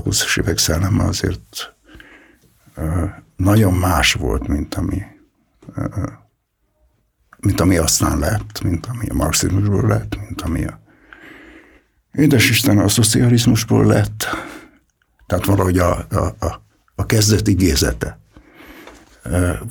[0.00, 1.74] a 20-as évek szelleme azért
[3.36, 5.02] nagyon más volt, mint ami,
[7.40, 10.80] mint ami aztán lett, mint ami a marxizmusból lett, mint ami a
[12.12, 14.26] édes Isten a szocializmusból lett.
[15.26, 16.62] Tehát valahogy a, a, a,
[16.94, 18.18] a kezdet igézete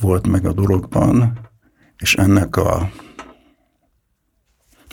[0.00, 1.38] volt meg a dologban,
[1.98, 2.92] és ennek a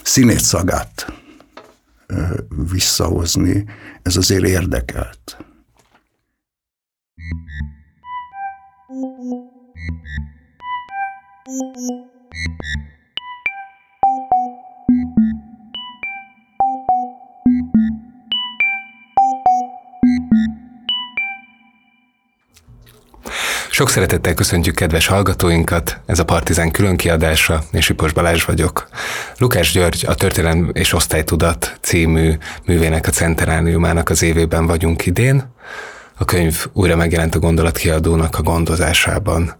[0.02, 1.17] színét szagát
[2.70, 3.64] visszahozni,
[4.02, 5.36] ez azért érdekelt.
[23.78, 28.88] Sok szeretettel köszöntjük kedves hallgatóinkat, ez a Partizán különkiadása, és Ipos Balázs vagyok.
[29.36, 32.32] Lukás György a Történelem és Osztálytudat című
[32.66, 35.52] művének a centerániumának az évében vagyunk idén.
[36.16, 39.54] A könyv újra megjelent a gondolatkiadónak a gondozásában.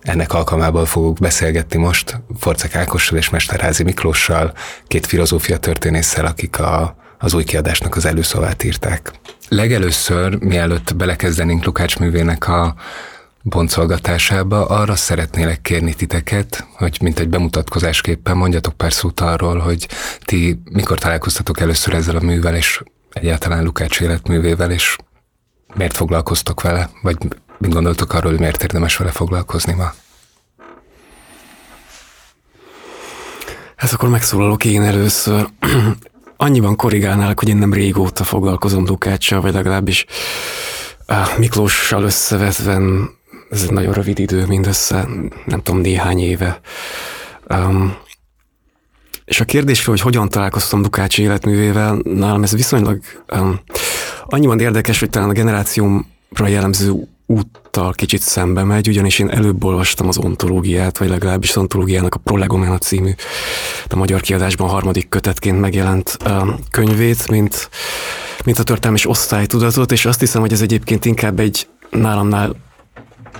[0.00, 4.52] Ennek alkalmából fogok beszélgetni most Forcek Ákossal és Mesterházi Miklóssal,
[4.86, 9.10] két filozófia történésszel, akik a, az új kiadásnak az előszavát írták.
[9.48, 12.74] Legelőször, mielőtt belekezdenénk Lukács művének a
[13.48, 19.88] boncolgatásába, arra szeretnélek kérni titeket, hogy mint egy bemutatkozásképpen mondjatok pár szót arról, hogy
[20.24, 24.96] ti mikor találkoztatok először ezzel a művel, és egyáltalán Lukács életművével, és
[25.74, 27.16] miért foglalkoztok vele, vagy
[27.58, 29.92] mit gondoltok arról, hogy miért érdemes vele foglalkozni ma?
[33.76, 35.48] Hát akkor megszólalok én először.
[36.36, 40.06] Annyiban korrigálnálak, hogy én nem régóta foglalkozom Lukáccsal, vagy legalábbis
[41.36, 42.78] Miklóssal összevetve
[43.50, 45.08] ez egy nagyon rövid idő, mindössze,
[45.44, 46.60] nem tudom, néhány éve.
[47.48, 47.96] Um,
[49.24, 53.00] és a kérdésről, hogy hogyan találkoztam Dukács életművével, nálam ez viszonylag
[53.32, 53.60] um,
[54.24, 56.92] annyiban érdekes, hogy talán a generációmra jellemző
[57.26, 62.18] úttal kicsit szembe megy, ugyanis én előbb olvastam az ontológiát, vagy legalábbis az ontológiának a
[62.18, 63.10] Prolegomena című,
[63.88, 67.70] a magyar kiadásban harmadik kötetként megjelent um, könyvét, mint,
[68.44, 72.54] mint a történelmi osztálytudatot, és azt hiszem, hogy ez egyébként inkább egy nálamnál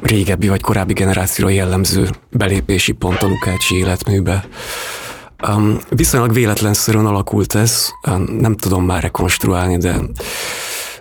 [0.03, 4.45] régebbi vagy korábbi generációra jellemző belépési pont a Lukácsi életműbe.
[5.49, 9.97] Um, viszonylag véletlenszerűen alakult ez, um, nem tudom már rekonstruálni, de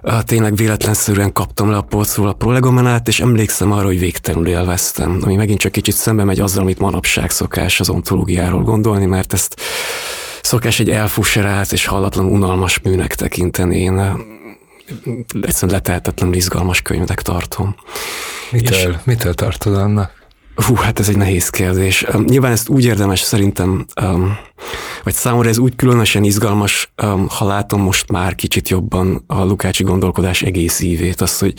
[0.03, 5.19] uh, tényleg véletlenszerűen kaptam le a polcról a prolegomenát, és emlékszem arra, hogy végtelenül élveztem,
[5.22, 9.62] ami megint csak kicsit szembe megy azzal, amit manapság szokás az ontológiáról gondolni, mert ezt
[10.41, 13.77] szokás egy elfuserált és hallatlan unalmas műnek tekinteni.
[13.77, 14.00] Én
[15.41, 17.75] egyszerűen letehetetlen izgalmas könyvnek tartom.
[18.51, 20.25] Mitől, és, mitől tartod annak?
[20.56, 22.06] Hú, hát ez egy nehéz kérdés.
[22.26, 23.86] Nyilván ezt úgy érdemes szerintem,
[25.04, 26.94] vagy számomra ez úgy különösen izgalmas,
[27.28, 31.54] ha látom most már kicsit jobban a Lukácsi gondolkodás egész ívét, azt, hogy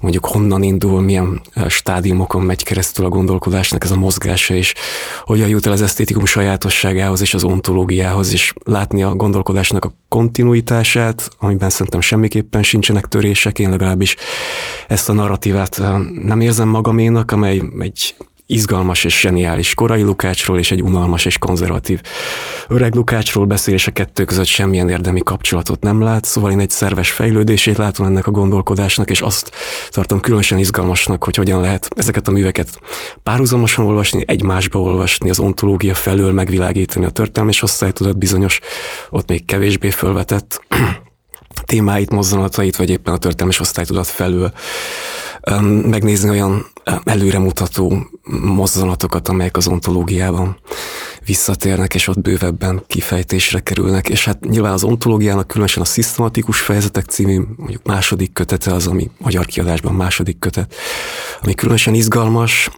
[0.00, 4.74] mondjuk honnan indul, milyen stádiumokon megy keresztül a gondolkodásnak ez a mozgása, és
[5.24, 11.30] hogyan jut el az esztétikum sajátosságához és az ontológiához, és látni a gondolkodásnak a kontinuitását,
[11.38, 14.16] amiben szerintem semmiképpen sincsenek törések, én legalábbis
[14.88, 15.82] ezt a narratívát
[16.24, 18.14] nem érzem magaménak, amely egy
[18.46, 22.00] izgalmas és zseniális korai Lukácsról, és egy unalmas és konzervatív
[22.68, 26.70] öreg Lukácsról beszél, és a kettő között semmilyen érdemi kapcsolatot nem lát, szóval én egy
[26.70, 29.50] szerves fejlődését látom ennek a gondolkodásnak, és azt
[29.88, 32.80] tartom különösen izgalmasnak, hogy hogyan lehet ezeket a műveket
[33.22, 38.60] párhuzamosan olvasni, egymásba olvasni, az ontológia felől megvilágítani a történelmi és osztálytudat bizonyos,
[39.10, 40.62] ott még kevésbé fölvetett
[41.64, 44.50] témáit, mozzanatait, vagy éppen a történelmi osztálytudat felül
[45.82, 46.66] megnézni olyan
[47.04, 48.06] előremutató
[48.40, 50.56] mozzanatokat, amelyek az ontológiában
[51.24, 54.08] visszatérnek, és ott bővebben kifejtésre kerülnek.
[54.08, 59.10] És hát nyilván az ontológiának különösen a szisztematikus fejezetek című, mondjuk második kötete az, ami
[59.18, 60.74] magyar kiadásban második kötet,
[61.42, 62.70] ami különösen izgalmas,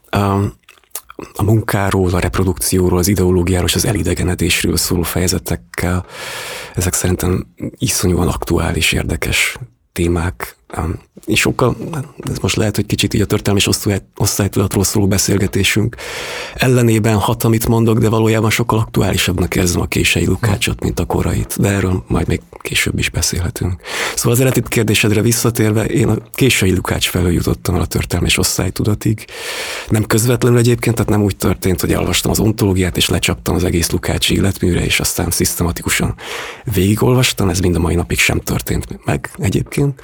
[1.34, 6.06] a munkáról, a reprodukcióról, az ideológiáról és az elidegenedésről szóló fejezetekkel.
[6.74, 7.46] Ezek szerintem
[7.78, 9.58] iszonyúan aktuális, érdekes
[9.92, 10.56] témák,
[11.26, 11.76] és sokkal,
[12.30, 15.96] ez most lehet, hogy kicsit így a történelmi és osztálytudatról szóló beszélgetésünk
[16.54, 21.60] ellenében hat, amit mondok, de valójában sokkal aktuálisabbnak érzem a kései Lukácsot, mint a korait,
[21.60, 23.80] de erről majd még később is beszélhetünk.
[24.14, 28.38] Szóval az eredeti kérdésedre visszatérve, én a késői Lukács felől jutottam el a történelmi és
[28.38, 29.24] osztálytudatig.
[29.88, 33.90] Nem közvetlenül egyébként, tehát nem úgy történt, hogy elolvastam az ontológiát, és lecsaptam az egész
[33.90, 36.14] Lukács életműre, és aztán szisztematikusan
[36.64, 40.02] végigolvastam, ez mind a mai napig sem történt meg egyébként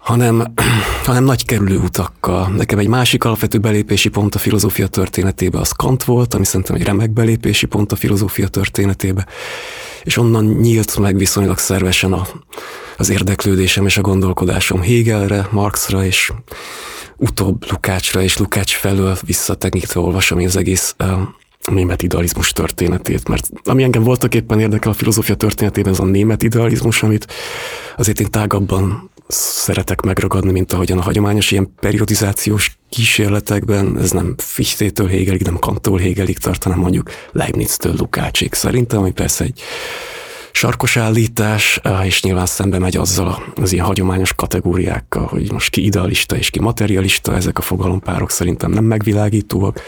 [0.00, 0.44] hanem,
[1.06, 2.48] hanem nagy kerülő utakkal.
[2.48, 6.82] Nekem egy másik alapvető belépési pont a filozófia történetébe az Kant volt, ami szerintem egy
[6.82, 9.26] remek belépési pont a filozófia történetébe,
[10.02, 12.26] és onnan nyílt meg viszonylag szervesen a,
[12.96, 16.32] az érdeklődésem és a gondolkodásom Hegelre, Marxra, és
[17.16, 20.94] utóbb Lukácsra és Lukács felől visszatekintve olvasom én az egész
[21.68, 26.42] német idealizmus történetét, mert ami engem voltak éppen érdekel a filozófia történetében, ez a német
[26.42, 27.26] idealizmus, amit
[27.96, 35.08] azért én tágabban szeretek megragadni, mint ahogyan a hagyományos ilyen periodizációs kísérletekben, ez nem Fichtettől
[35.08, 38.52] Hegelig, nem Kanttól Hegelig tart, hanem mondjuk Leibniztől Lukácsig.
[38.54, 39.62] Szerintem, ami persze egy
[40.52, 46.36] sarkos állítás, és nyilván szembe megy azzal az ilyen hagyományos kategóriákkal, hogy most ki idealista
[46.36, 49.80] és ki materialista, ezek a fogalompárok szerintem nem megvilágítóak.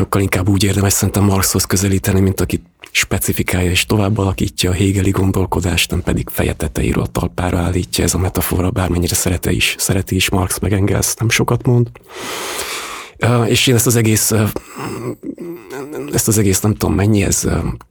[0.00, 5.10] Sokkal inkább úgy érdemes szerintem Marxhoz közelíteni, mint aki specifikálja és tovább alakítja a hégeli
[5.10, 10.28] gondolkodást, nem pedig feje tetejéről talpára állítja ez a metafora, bármennyire szerete is, szereti is
[10.30, 11.90] Marx meg Engels, nem sokat mond.
[13.46, 14.32] És én ezt az egész,
[16.12, 17.48] ezt az egész nem tudom mennyi, ez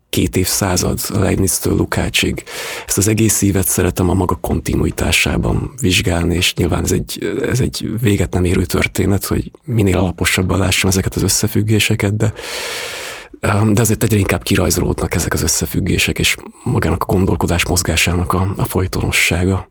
[0.09, 2.44] két évszázad Leibniztől Lukácsig.
[2.88, 7.89] Ezt az egész évet szeretem a maga kontinuitásában vizsgálni, és nyilván ez egy, ez egy
[8.01, 12.33] véget nem érő történet, hogy minél alaposabban lássam ezeket az összefüggéseket, de
[13.71, 18.65] de azért egyre inkább kirajzolódnak ezek az összefüggések, és magának a gondolkodás mozgásának a, a
[18.65, 19.69] folytonossága.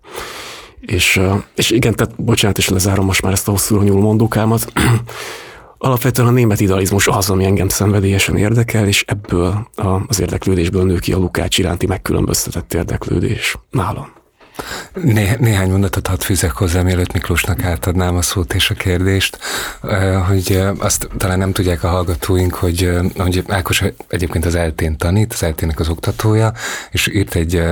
[0.81, 1.21] És,
[1.55, 4.73] és igen, tehát bocsánat, és lezárom most már ezt a hosszúra nyúló mondókámat.
[5.79, 9.69] Alapvetően a német idealizmus az, ami engem szenvedélyesen érdekel, és ebből
[10.07, 14.18] az érdeklődésből nő ki a Lukács iránti megkülönböztetett érdeklődés nálam.
[14.93, 19.39] Né- néhány mondatot hadd fűzek hozzá, mielőtt Miklósnak átadnám a szót és a kérdést,
[20.27, 25.43] hogy azt talán nem tudják a hallgatóink, hogy, hogy Ákos egyébként az eltén tanít, az
[25.43, 26.53] eltének az oktatója,
[26.91, 27.63] és írt egy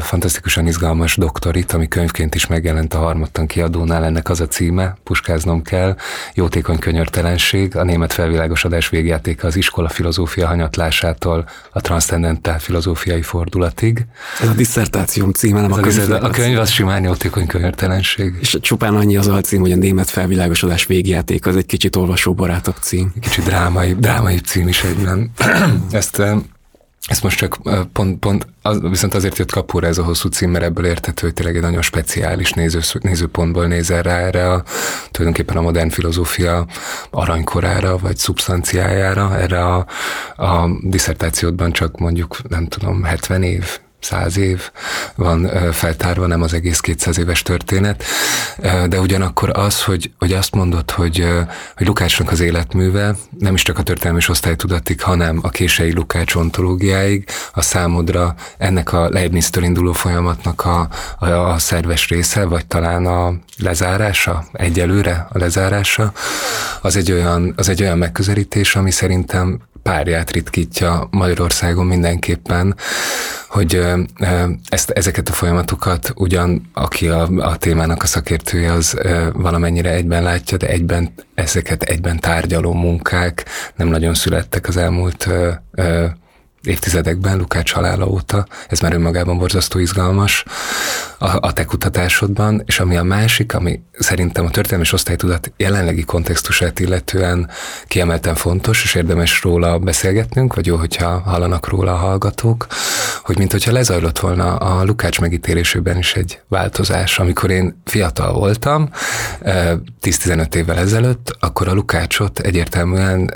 [0.00, 5.62] fantasztikusan izgalmas doktorit, ami könyvként is megjelent a harmadtan kiadónál, ennek az a címe, puskáznom
[5.62, 5.96] kell,
[6.34, 14.06] jótékony könyörtelenség, a német felvilágosodás végjátéka az iskola filozófia hanyatlásától a transzcendentál filozófiai fordulatig.
[14.40, 18.34] Ez a diszertációm címe, nem Ez a, a, a könyv az simán jótékony könyörtelenség.
[18.40, 23.12] És csupán annyi az alcím, hogy a német felvilágosodás végjáték, az egy kicsit olvasóbarátabb cím.
[23.20, 25.30] Kicsit drámai, drámai cím is egyben.
[25.90, 26.22] Ezt
[27.08, 27.58] ezt most csak
[27.92, 31.34] pont, pont az, viszont azért jött kapóra ez a hosszú cím, mert ebből értető, hogy
[31.34, 34.62] tényleg egy nagyon speciális néző, nézőpontból nézel rá erre a,
[35.10, 36.66] tulajdonképpen a modern filozófia
[37.10, 39.86] aranykorára, vagy szubstanciájára, erre a,
[40.36, 44.70] a diszertációdban csak mondjuk, nem tudom, 70 év, száz év
[45.14, 48.04] van feltárva, nem az egész 200 éves történet,
[48.88, 51.26] de ugyanakkor az, hogy, hogy azt mondod, hogy,
[51.76, 57.28] hogy Lukácsnak az életműve nem is csak a történelmi osztálytudatig, hanem a kései Lukács ontológiáig
[57.52, 63.34] a számodra ennek a Leibniz-től induló folyamatnak a, a, a szerves része, vagy talán a
[63.58, 66.12] lezárása, egyelőre a lezárása,
[66.82, 72.76] az egy olyan, az egy olyan megközelítés, ami szerintem párját ritkítja Magyarországon mindenképpen,
[73.48, 73.87] hogy
[74.68, 78.98] ezt, ezeket a folyamatokat ugyan, aki a, a témának a szakértője, az
[79.32, 83.44] valamennyire egyben látja, de egyben ezeket egyben tárgyaló munkák
[83.76, 85.28] nem nagyon születtek az elmúlt
[86.62, 90.44] évtizedekben, Lukács halála óta, ez már önmagában borzasztó izgalmas
[91.18, 96.80] a, a te kutatásodban, és ami a másik, ami szerintem a történelmi osztálytudat jelenlegi kontextusát
[96.80, 97.50] illetően
[97.86, 102.66] kiemelten fontos, és érdemes róla beszélgetnünk, vagy jó, hogyha hallanak róla a hallgatók,
[103.22, 107.18] hogy mint hogyha lezajlott volna a Lukács megítélésében is egy változás.
[107.18, 108.90] Amikor én fiatal voltam,
[109.42, 113.34] 10-15 évvel ezelőtt, akkor a Lukácsot egyértelműen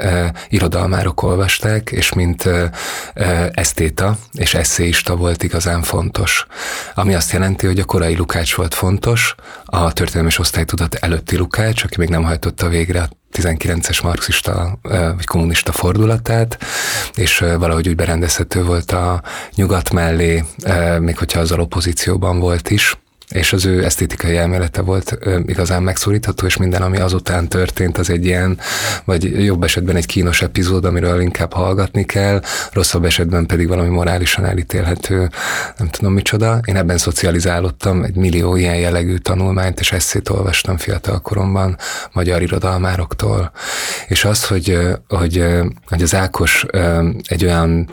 [0.48, 2.48] irodalmárok olvasták, és mint
[3.52, 6.46] esztéta és eszéista volt igazán fontos.
[6.94, 11.94] Ami azt jelenti, hogy a korai Lukács volt fontos, a történelmi osztálytudat előtti Lukács, aki
[11.98, 14.78] még nem hajtotta végre a 19-es marxista
[15.16, 16.58] vagy kommunista fordulatát,
[17.14, 19.22] és valahogy úgy berendezhető volt a
[19.54, 20.44] nyugat mellé,
[20.98, 22.96] még hogyha azzal opozícióban volt is
[23.32, 28.24] és az ő esztétikai elmélete volt igazán megszólítható, és minden, ami azután történt, az egy
[28.24, 28.58] ilyen,
[29.04, 34.44] vagy jobb esetben egy kínos epizód, amiről inkább hallgatni kell, rosszabb esetben pedig valami morálisan
[34.44, 35.30] elítélhető,
[35.76, 36.60] nem tudom micsoda.
[36.64, 41.76] Én ebben szocializálódtam, egy millió ilyen jellegű tanulmányt és eszét olvastam fiatal koromban
[42.12, 43.52] magyar irodalmároktól,
[44.08, 45.44] és az, hogy, hogy,
[45.88, 46.66] hogy az Ákos
[47.26, 47.88] egy olyan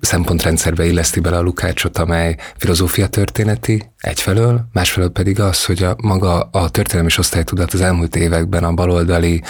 [0.00, 6.40] szempontrendszerbe illeszti bele a Lukácsot, amely filozófia történeti egyfelől, másfelől pedig az, hogy a maga
[6.40, 9.42] a történelmi és osztálytudat az elmúlt években a baloldali,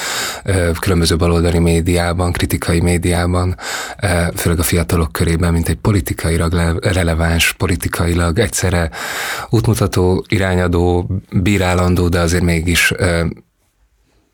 [0.81, 3.57] különböző baloldali médiában, kritikai médiában,
[4.35, 8.91] főleg a fiatalok körében, mint egy politikailag releváns, politikailag egyszerre
[9.49, 12.93] útmutató, irányadó, bírálandó, de azért mégis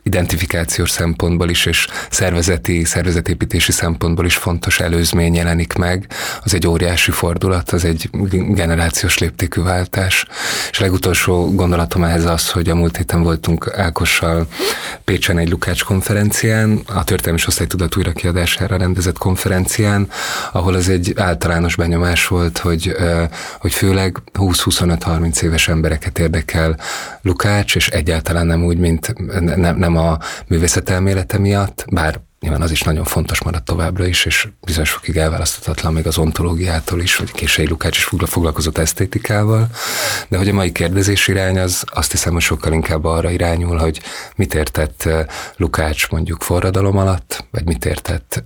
[0.09, 6.07] identifikációs szempontból is, és szervezeti, szervezetépítési szempontból is fontos előzmény jelenik meg.
[6.45, 8.09] Az egy óriási fordulat, az egy
[8.49, 10.27] generációs léptékű váltás.
[10.71, 14.47] És a legutolsó gondolatom ehhez az, hogy a múlt héten voltunk Ákossal
[15.05, 20.09] Pécsen egy Lukács konferencián, a történelmi osztálytudat újrakiadására rendezett konferencián,
[20.53, 22.97] ahol az egy általános benyomás volt, hogy,
[23.59, 26.79] hogy főleg 20-25-30 éves embereket érdekel
[27.23, 29.15] Lukács, és egyáltalán nem úgy, mint
[29.57, 34.49] nem, nem a művészetelmélete miatt, bár nyilván az is nagyon fontos maradt továbbra is, és
[34.65, 39.67] bizonyos fokig elválaszthatatlan még az ontológiától is, hogy Kései Lukács is foglalkozott esztétikával,
[40.29, 44.01] de hogy a mai kérdezés irány az azt hiszem, hogy sokkal inkább arra irányul, hogy
[44.37, 45.09] mit értett
[45.57, 48.43] Lukács mondjuk forradalom alatt, vagy mit értett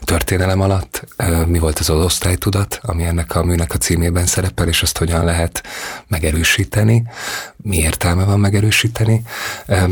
[0.00, 1.04] történelem alatt,
[1.46, 5.24] mi volt az az osztálytudat, ami ennek a műnek a címében szerepel, és azt hogyan
[5.24, 5.62] lehet
[6.08, 7.02] megerősíteni,
[7.64, 9.22] mi értelme van megerősíteni,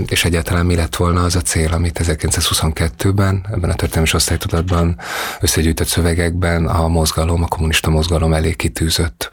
[0.07, 4.99] és egyáltalán mi lett volna az a cél, amit 1922-ben, ebben a történelmi osztálytudatban
[5.41, 9.31] összegyűjtött szövegekben a mozgalom, a kommunista mozgalom elé kitűzött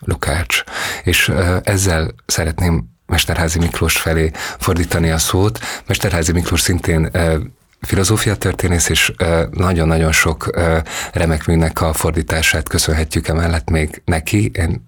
[0.00, 0.62] Lukács.
[1.04, 5.58] És ezzel szeretném Mesterházi Miklós felé fordítani a szót.
[5.86, 7.10] Mesterházi Miklós szintén
[7.80, 9.12] filozófia történész, és
[9.50, 10.50] nagyon-nagyon sok
[11.12, 14.50] remek műnek a fordítását köszönhetjük emellett még neki.
[14.54, 14.84] Én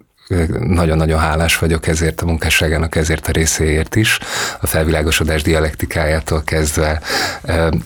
[0.58, 4.18] nagyon-nagyon hálás vagyok ezért a munkásságának, ezért a részéért is.
[4.60, 7.00] A felvilágosodás dialektikájától kezdve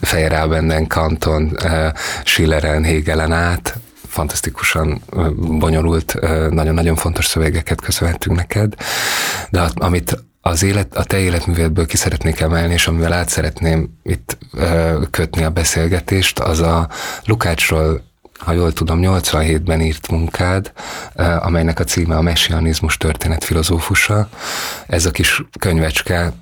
[0.01, 1.57] Feyerabenden, Kanton,
[2.23, 3.77] Schilleren, Hegelen át,
[4.07, 5.01] fantasztikusan
[5.37, 8.73] bonyolult, nagyon-nagyon fontos szövegeket köszönhetünk neked,
[9.49, 14.37] de amit az élet, a te életművedből ki szeretnék emelni, és amivel át szeretném itt
[15.11, 16.89] kötni a beszélgetést, az a
[17.25, 18.06] Lukácsról
[18.37, 20.71] ha jól tudom, 87-ben írt munkád,
[21.39, 24.29] amelynek a címe a messianizmus történet filozófusa.
[24.87, 26.33] Ez a kis könyvecske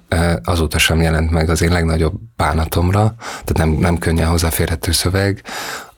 [0.43, 5.43] azóta sem jelent meg az én legnagyobb bánatomra, tehát nem, nem könnyen hozzáférhető szöveg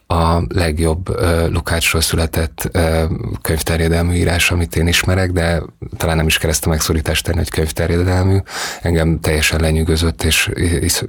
[0.07, 3.03] a legjobb uh, Lukácsról született uh,
[3.41, 5.61] könyvterjedelmű írás, amit én ismerek, de
[5.97, 8.37] talán nem is keresztem megszorítást tenni, hogy könyvterjedelmű.
[8.81, 11.03] Engem teljesen lenyűgözött, és is,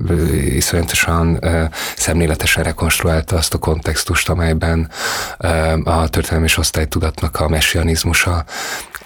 [0.55, 1.63] iszonyatosan uh,
[1.97, 4.91] szemléletesen rekonstruálta azt a kontextust, amelyben
[5.39, 8.45] uh, a történelmi és osztálytudatnak a messianizmusa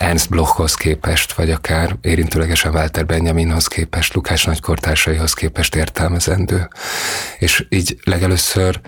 [0.03, 6.69] Ernst Blochhoz képest, vagy akár érintőlegesen Walter Benjaminhoz képest, Lukács nagykortársaihoz képest értelmezendő.
[7.39, 8.81] És így legelőször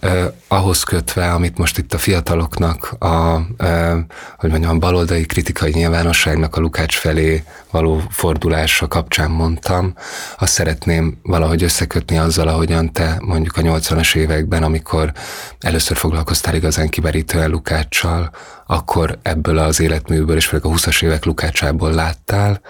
[0.00, 3.92] eh, ahhoz kötve, amit most itt a fiataloknak, a, eh,
[4.38, 9.94] hogy mondjam, baloldali kritikai nyilvánosságnak a Lukács felé való fordulása kapcsán mondtam,
[10.38, 15.12] azt szeretném valahogy összekötni azzal, ahogyan te mondjuk a 80-as években, amikor
[15.60, 18.30] először foglalkoztál igazán kiberítően Lukáccsal,
[18.66, 22.60] akkor ebből az életműből, és főleg a 20-as évek Lukácsából láttál,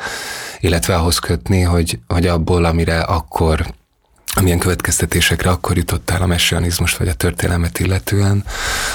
[0.61, 3.67] illetve ahhoz kötni, hogy, hogy abból, amire akkor
[4.35, 8.45] amilyen következtetésekre akkor jutottál a messianizmust vagy a történelmet illetően,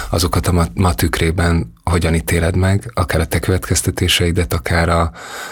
[0.09, 5.11] azokat a ma, ma tükrében hogyan ítéled meg, akár a te következtetéseidet, akár a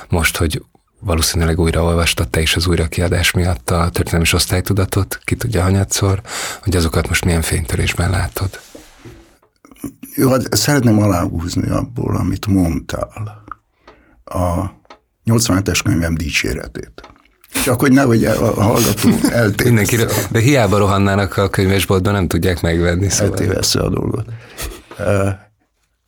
[0.09, 0.63] most, hogy
[0.99, 6.21] valószínűleg újra olvastad te is az újrakiadás miatt a történelmi osztálytudatot, ki tudja hanyatszor,
[6.61, 8.59] hogy azokat most milyen fénytörésben látod.
[10.15, 13.43] Jó, hát szeretném aláhúzni abból, amit mondtál.
[14.23, 14.65] A
[15.25, 17.09] 87-es könyvem dicséretét.
[17.63, 20.27] Csak hogy nehogy a hallgató eltévessze.
[20.31, 23.09] de hiába rohannának a könyvesboltban, nem tudják megvenni.
[23.09, 23.37] Szóval.
[23.37, 24.25] Eltévessze a dolgot.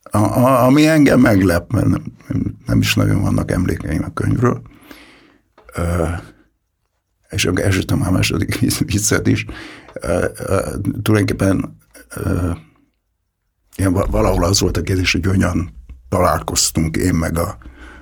[0.02, 2.02] A, a, ami engem meglep, mert nem,
[2.66, 4.62] nem is nagyon vannak emlékeim a könyvről,
[7.28, 9.46] és akkor elsütöm a második viccet is,
[11.02, 11.76] tulajdonképpen
[13.78, 15.72] ilyen valahol az volt a kérdés, hogy hogyan
[16.08, 17.58] találkoztunk én meg a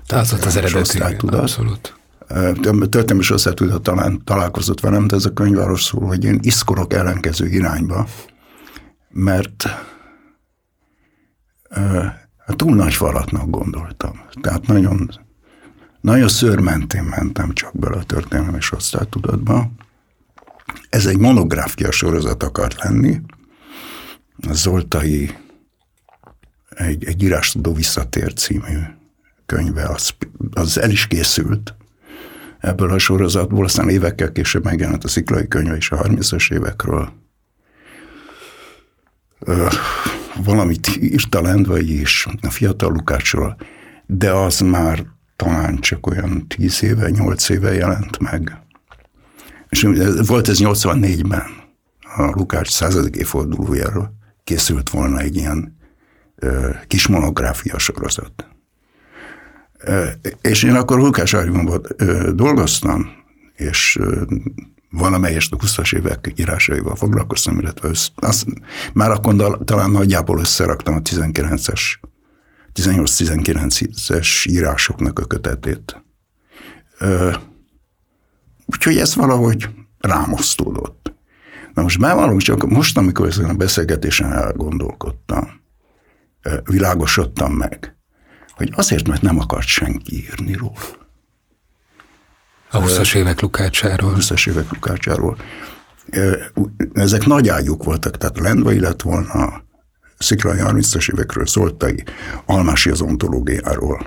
[0.09, 1.97] az volt az eredeti, abszolút.
[2.91, 7.47] Történelmi osztálytudat talán találkozott velem, de ez a könyv arról szól, hogy én iszkorok ellenkező
[7.47, 8.07] irányba,
[9.09, 9.65] mert
[12.39, 14.21] hát túl nagy falatnak gondoltam.
[14.41, 15.11] Tehát nagyon,
[16.01, 19.71] nagyon szörmentén mentem csak bele a történelmi osztálytudatba.
[20.89, 23.21] Ez egy monográfia sorozat akart lenni,
[24.49, 25.35] a Zoltai
[26.77, 28.79] egy, egy írástudó visszatér című
[29.47, 30.15] könyve, az,
[30.53, 31.75] az el is készült
[32.61, 37.13] ebből a sorozatból, aztán évekkel később megjelent a sziklai könyve is a 30-as évekről.
[40.45, 43.57] valamit írt a Lendvai is a fiatal Lukácsról,
[44.07, 45.07] de az már
[45.37, 48.61] talán csak olyan tíz éve, nyolc éve jelent meg.
[49.69, 49.89] És
[50.27, 51.45] volt ez 84-ben,
[52.17, 54.15] a Lukács századik évfordulójáról
[54.45, 55.76] készült volna egy ilyen ö,
[56.87, 58.47] kis monográfia sorozat.
[60.41, 61.81] És én akkor Lukács Áriumban
[62.35, 63.09] dolgoztam,
[63.55, 63.99] és
[64.91, 68.47] valamelyest a 20-as évek írásaival foglalkoztam, illetve össz, azt,
[68.93, 71.81] már akkor talán nagyjából összeraktam a 19-es
[72.75, 76.05] 18-19-es írásoknak a kötetét.
[78.67, 81.15] Úgyhogy ez valahogy rámosztódott.
[81.75, 85.61] Na most bevallom, csak most, amikor ezen a beszélgetésen elgondolkodtam,
[86.65, 87.97] világosodtam meg,
[88.51, 91.05] hogy azért, mert nem akart senki írni róla.
[92.71, 94.15] A 20-as évek Lukácsáról.
[94.15, 95.39] A 20-as évek Lukácsáról.
[96.93, 99.65] Ezek nagy ágyuk voltak, tehát Lendvai lett volna,
[100.19, 102.05] Sziklai 30-as évekről szóltai,
[102.47, 104.07] Almási az ontológiáról.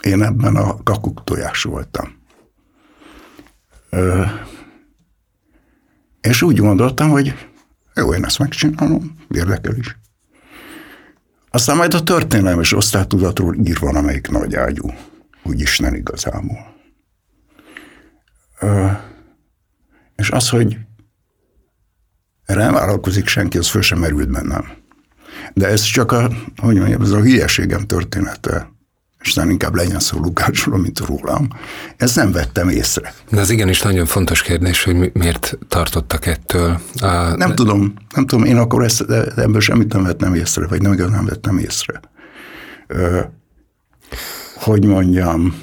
[0.00, 2.24] Én ebben a kakuk tojás voltam.
[6.20, 7.48] És úgy gondoltam, hogy
[7.96, 9.96] jó, én ezt megcsinálom, érdekel is.
[11.50, 14.92] Aztán majd a történelmes osztálytudatról ír valamelyik nagy ágyú,
[15.42, 16.74] úgy Isten igazából.
[18.60, 18.86] Ö,
[20.16, 20.78] és az, hogy
[22.44, 24.64] erre nem vállalkozik senki, az föl sem merült bennem.
[25.54, 28.75] De ez csak a, hogy mondjam, ez a hülyeségem története.
[29.26, 31.48] Isten inkább legyen szó Lukácsról, mint rólam.
[31.96, 33.14] Ezt nem vettem észre.
[33.30, 36.80] De az igenis nagyon fontos kérdés, hogy miért tartottak ettől.
[37.00, 37.06] A...
[37.36, 39.00] Nem tudom, nem tudom, én akkor ezt,
[39.36, 42.00] ebből semmit nem vettem észre, vagy nem igaz, nem vettem észre.
[42.86, 43.20] Ö,
[44.54, 45.62] hogy mondjam,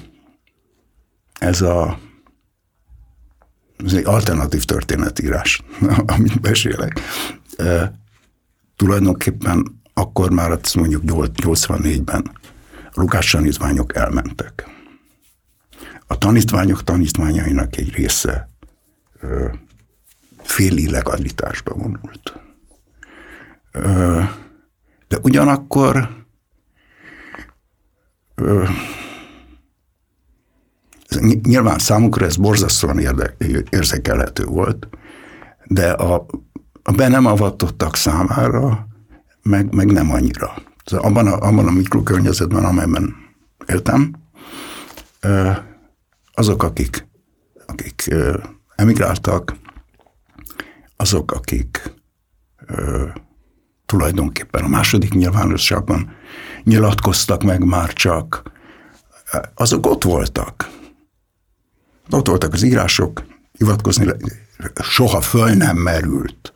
[1.39, 1.99] ez a
[3.85, 5.61] ez egy alternatív történetírás,
[6.15, 6.99] amit beszélek.
[7.57, 7.99] E,
[8.75, 12.31] tulajdonképpen akkor már azt mondjuk 84-ben
[12.93, 14.69] a Lukács tanítványok elmentek.
[16.07, 18.49] A tanítványok tanítványainak egy része
[19.21, 19.27] e,
[20.43, 22.39] fél illegalitásba vonult.
[23.71, 23.81] E,
[25.07, 26.21] de ugyanakkor
[31.43, 33.35] Nyilván számukra ez borzasztóan érde,
[33.69, 34.87] érzékelhető volt,
[35.65, 36.25] de a,
[36.83, 38.87] a be nem avatottak számára
[39.41, 40.53] meg, meg nem annyira.
[40.91, 43.15] Abban a, abban a mikrokörnyezetben, amelyben
[43.65, 44.15] éltem,
[46.33, 47.07] azok, akik,
[47.65, 48.15] akik
[48.75, 49.55] emigráltak,
[50.95, 51.93] azok, akik
[53.85, 56.15] tulajdonképpen a második nyilvánosságban
[56.63, 58.51] nyilatkoztak meg már csak,
[59.55, 60.69] azok ott voltak.
[62.09, 64.07] Ott voltak az írások, hivatkozni
[64.81, 66.53] soha föl nem merült,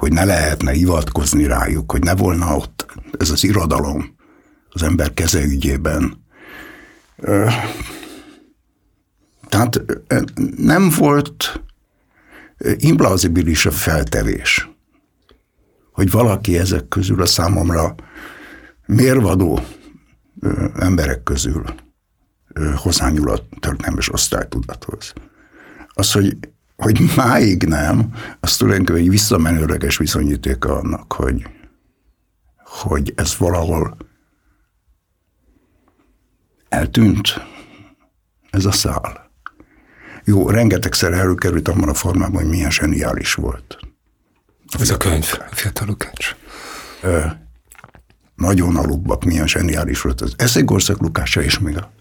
[0.00, 2.86] hogy ne lehetne hivatkozni rájuk, hogy ne volna ott
[3.18, 4.14] ez az irodalom
[4.70, 6.24] az ember keze ügyében.
[9.48, 9.82] Tehát
[10.56, 11.62] nem volt
[12.76, 14.68] implauzibilis a feltevés,
[15.92, 17.94] hogy valaki ezek közül a számomra
[18.86, 19.60] mérvadó
[20.78, 21.64] emberek közül
[22.76, 25.12] hozzányúl a történelmes osztálytudathoz.
[25.88, 26.38] Az, hogy,
[26.80, 31.46] hogy máig nem, az tulajdonképpen egy visszamenőleges viszonyítéka annak, hogy,
[32.64, 33.96] hogy ez valahol
[36.68, 37.40] eltűnt,
[38.50, 39.30] ez a szál.
[40.24, 43.78] Jó, rengetegszer előkerült abban a formában, hogy milyen zseniális volt.
[44.78, 46.36] Ez a könyv, a Fiatal Lukács.
[48.34, 51.92] nagyon alubak, milyen zseniális volt az Eszegország Lukácsa, és még a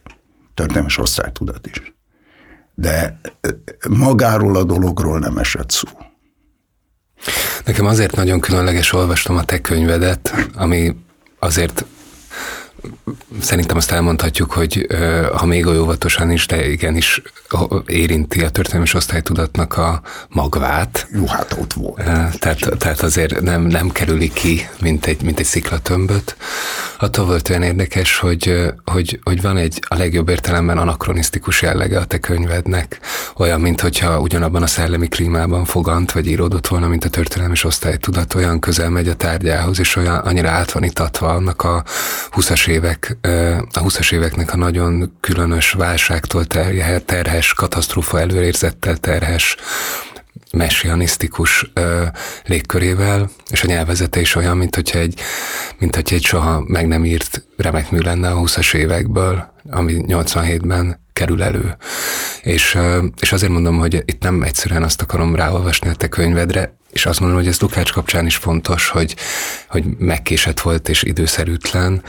[0.53, 1.93] történelmes osztálytudat is.
[2.79, 3.19] De
[3.89, 5.87] magáról a dologról nem esett szó.
[7.65, 10.95] Nekem azért nagyon különleges olvastam a te könyvedet, ami
[11.39, 11.85] azért
[13.41, 14.87] Szerintem azt elmondhatjuk, hogy
[15.35, 17.21] ha még óvatosan is, de igenis
[17.85, 21.07] érinti a történelmi osztálytudatnak a magvát.
[21.11, 22.03] Jó, hát ott volt.
[22.39, 26.35] Tehát, tehát azért nem, nem kerüli ki, mint egy, mint egy sziklatömböt.
[26.99, 32.05] Attól volt olyan érdekes, hogy, hogy, hogy van egy a legjobb értelemben anakronisztikus jellege a
[32.05, 32.99] te könyvednek,
[33.37, 38.33] olyan, mint hogyha ugyanabban a szellemi klímában fogant, vagy íródott volna, mint a történelmi osztálytudat,
[38.33, 41.83] olyan közel megy a tárgyához, és olyan annyira át van itatva annak a
[42.31, 43.17] 20-as évek,
[43.71, 46.45] a 20-as éveknek a nagyon különös válságtól
[47.05, 49.55] terhes, katasztrófa előérzettel terhes
[50.51, 52.03] messianisztikus ö,
[52.45, 55.19] légkörével, és a nyelvezete is olyan, mint hogyha egy,
[55.77, 60.99] mint hogyha egy soha meg nem írt remek mű lenne a 20-as évekből, ami 87-ben
[61.13, 61.77] kerül elő.
[62.41, 62.77] És,
[63.21, 67.19] és azért mondom, hogy itt nem egyszerűen azt akarom ráolvasni a te könyvedre, és azt
[67.19, 69.15] mondom, hogy ez Lukács kapcsán is fontos, hogy,
[69.67, 72.03] hogy megkésett volt és időszerűtlen,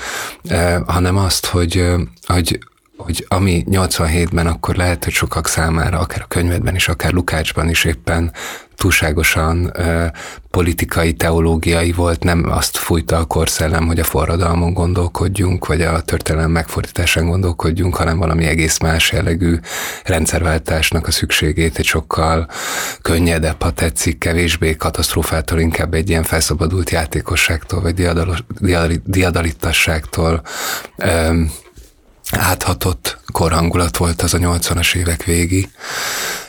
[0.86, 1.86] hanem azt, hogy,
[2.26, 2.58] hogy
[3.04, 7.84] hogy ami 87-ben akkor lehet, hogy sokak számára, akár a könyvedben is, akár Lukácsban is
[7.84, 8.32] éppen
[8.76, 10.06] túlságosan ö,
[10.50, 16.50] politikai, teológiai volt, nem azt fújta a korszellem, hogy a forradalmon gondolkodjunk, vagy a történelem
[16.50, 19.56] megfordításán gondolkodjunk, hanem valami egész más jellegű
[20.04, 22.48] rendszerváltásnak a szükségét, egy sokkal
[23.02, 28.08] könnyedebb, ha tetszik, kevésbé katasztrófától, inkább egy ilyen felszabadult játékosságtól, vagy
[29.04, 30.42] diadalittasságtól
[30.96, 31.42] ö,
[32.30, 35.70] áthatott korhangulat volt az a 80-as évek végi,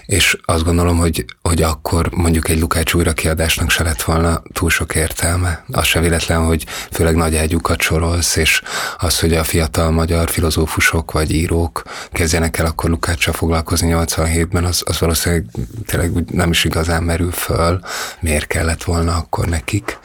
[0.06, 4.96] és azt gondolom, hogy, hogy akkor mondjuk egy Lukács újrakiadásnak se lett volna túl sok
[4.96, 5.63] értelme.
[5.72, 8.62] Az se véletlen, hogy főleg nagy ágyukat sorolsz, és
[8.98, 14.84] az, hogy a fiatal magyar filozófusok vagy írók kezdjenek el akkor Lukáccsal foglalkozni 87-ben, az,
[14.86, 15.46] az valószínűleg
[15.86, 17.80] tényleg nem is igazán merül föl,
[18.20, 20.00] miért kellett volna akkor nekik.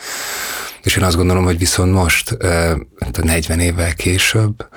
[0.87, 2.37] És én azt gondolom, hogy viszont most,
[3.22, 4.68] 40 évvel később,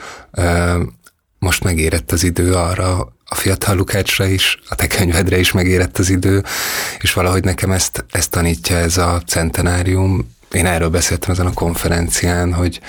[1.40, 6.10] most megérett az idő arra, a fiatal Lukácsra is, a te könyvedre is megérett az
[6.10, 6.44] idő,
[7.00, 12.54] és valahogy nekem ezt, ezt tanítja ez a centenárium, én erről beszéltem ezen a konferencián,
[12.54, 12.80] hogy,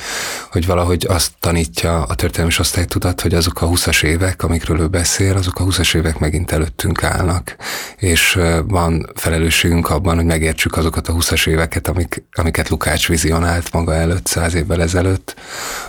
[0.51, 5.37] hogy valahogy azt tanítja a történelmi osztálytudat, hogy azok a 20-as évek, amikről ő beszél,
[5.37, 7.57] azok a 20-as évek megint előttünk állnak.
[7.97, 13.95] És van felelősségünk abban, hogy megértsük azokat a 20-as éveket, amik, amiket Lukács vizionált maga
[13.95, 15.35] előtt, száz évvel ezelőtt,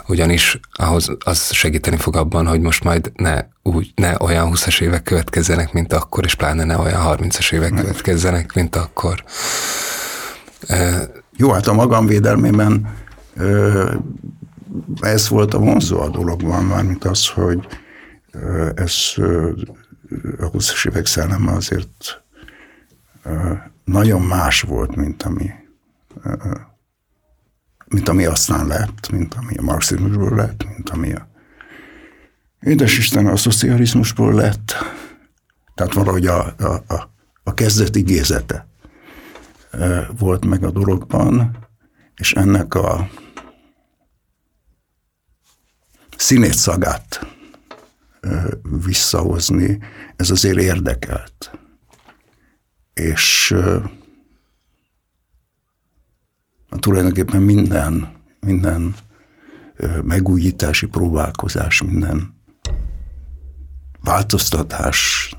[0.08, 5.04] ugyanis ahhoz az segíteni fog abban, hogy most majd ne úgy ne olyan 20-as évek
[5.04, 9.24] következzenek, mint akkor, és pláne ne olyan 30-as évek következzenek, mint akkor.
[11.38, 12.96] Jó, hát a magamvédelmében
[15.00, 17.68] ez volt a vonzó a dologban, mármint az, hogy
[18.76, 19.14] ez
[20.40, 22.22] a 20-as évek szelleme azért
[23.84, 25.50] nagyon más volt, mint ami,
[27.88, 31.30] mint ami aztán lett, mint ami a marxizmusból lett, mint ami a
[32.62, 34.74] Édes Isten a szocializmusból lett,
[35.76, 37.10] tehát valahogy a, a, a,
[37.44, 38.71] a kezdeti gézete
[40.18, 41.58] volt meg a dologban,
[42.16, 43.10] és ennek a
[46.18, 47.26] színét szagát
[48.86, 49.80] visszahozni,
[50.16, 51.60] ez azért érdekelt.
[52.94, 53.56] És
[56.80, 58.96] tulajdonképpen minden, minden
[60.04, 62.40] megújítási próbálkozás, minden
[64.00, 65.30] változtatás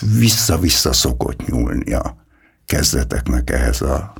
[0.00, 2.26] vissza-vissza szokott nyúlni a
[2.66, 4.14] kezdeteknek ehhez a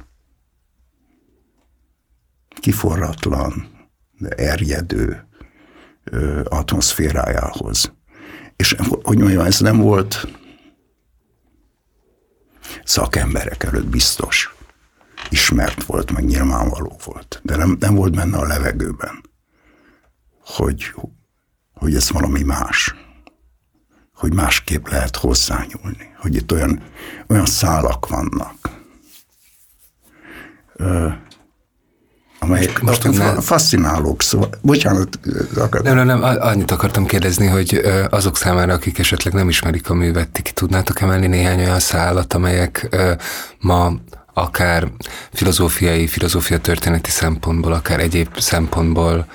[2.60, 3.68] kiforratlan,
[4.18, 5.28] de erjedő
[6.44, 7.92] atmoszférájához.
[8.56, 10.28] És hogy mondjam, ez nem volt
[12.84, 14.54] szakemberek előtt biztos.
[15.30, 17.40] Ismert volt, meg nyilvánvaló volt.
[17.42, 19.30] De nem, nem volt benne a levegőben,
[20.44, 20.94] hogy,
[21.72, 22.94] hogy ez valami más
[24.16, 26.82] hogy másképp lehet hozzányúlni, hogy itt olyan,
[27.26, 28.54] olyan szálak vannak,
[30.76, 31.08] ö,
[32.38, 35.18] amelyek most nem, fascinálók, szóval, bocsánat.
[35.56, 35.82] Akar...
[35.82, 40.28] Nem, nem, nem, annyit akartam kérdezni, hogy azok számára, akik esetleg nem ismerik a művet,
[40.28, 42.96] ti ki tudnátok emelni néhány olyan szálat, amelyek
[43.58, 43.92] ma
[44.34, 44.88] akár
[45.32, 49.26] filozófiai, filozófia történeti szempontból, akár egyéb szempontból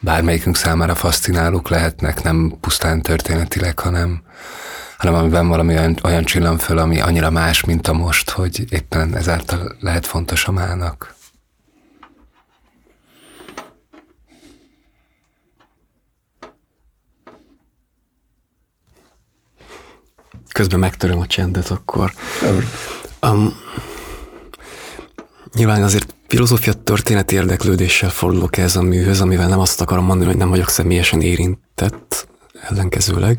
[0.00, 4.22] bármelyikünk számára fascinálók lehetnek, nem pusztán történetileg, hanem,
[4.96, 9.16] hanem amiben valami olyan, olyan csillan föl, ami annyira más, mint a most, hogy éppen
[9.16, 11.14] ezáltal lehet fontos a mának.
[20.52, 22.12] Közben megtöröm a csendet akkor.
[23.22, 23.54] Um,
[25.54, 30.38] nyilván azért filozófia történeti érdeklődéssel fordulok ez a műhöz, amivel nem azt akarom mondani, hogy
[30.38, 32.28] nem vagyok személyesen érintett,
[32.68, 33.38] ellenkezőleg,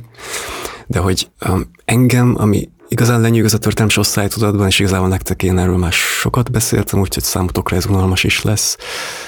[0.88, 5.78] de hogy um, engem, ami igazán lenyűgöz a történelmi osztálytudatban, és igazából nektek én erről
[5.78, 8.78] már sokat beszéltem, úgyhogy számotokra ez unalmas is lesz,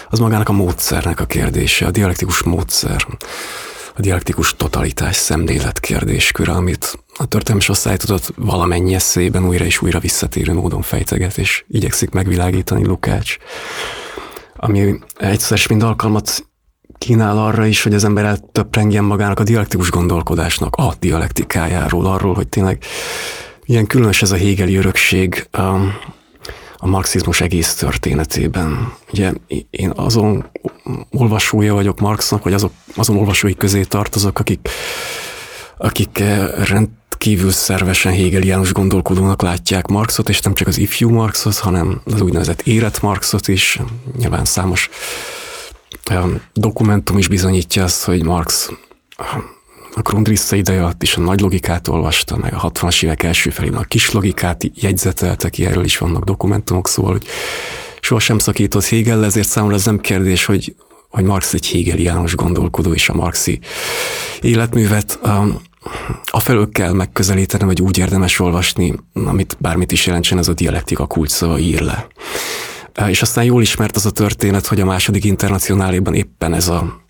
[0.10, 3.06] az magának a módszernek a kérdése, a dialektikus módszer
[4.00, 10.54] a dialektikus totalitás szemlélet kérdésköre, amit a történelmi osztálytudat valamennyi eszében újra és újra visszatérő
[10.54, 13.38] módon fejteget, és igyekszik megvilágítani Lukács,
[14.56, 16.48] ami egyszer mind alkalmat
[16.98, 22.48] kínál arra is, hogy az ember eltöprengjen magának a dialektikus gondolkodásnak, a dialektikájáról, arról, hogy
[22.48, 22.84] tényleg
[23.70, 25.62] Ilyen különös ez a Hegeli örökség a,
[26.78, 28.94] a marxizmus egész történetében.
[29.12, 29.34] Ugye
[29.70, 30.50] én azon
[31.12, 34.70] olvasója vagyok Marxnak, vagy azok, azon olvasói közé tartozok, akik,
[35.78, 36.24] akik
[37.20, 42.62] rendkívül szervesen Hegeliánus gondolkodónak látják Marxot, és nem csak az ifjú Marxot, hanem az úgynevezett
[42.62, 43.80] érett Marxot is.
[44.18, 44.90] Nyilván számos
[46.54, 48.72] dokumentum is bizonyítja azt, hogy Marx
[49.96, 53.80] a Grundrisse ideje alatt is a nagy logikát olvasta, meg a 60-as évek első felében
[53.80, 57.26] a kis logikát jegyzetelte ki, erről is vannak dokumentumok, szóval, hogy
[58.00, 60.76] sohasem szakított Hegel, ezért számomra ez nem kérdés, hogy,
[61.10, 63.60] hogy Marx egy Hegeliános gondolkodó, és a marxi
[64.42, 65.62] életművet um,
[66.24, 71.60] afelől kell megközelíteni, vagy úgy érdemes olvasni, amit bármit is jelentsen, ez a dialektika kulcsszava
[71.60, 72.08] ír le.
[73.08, 77.02] És aztán jól ismert az a történet, hogy a második internacionáléban éppen ez a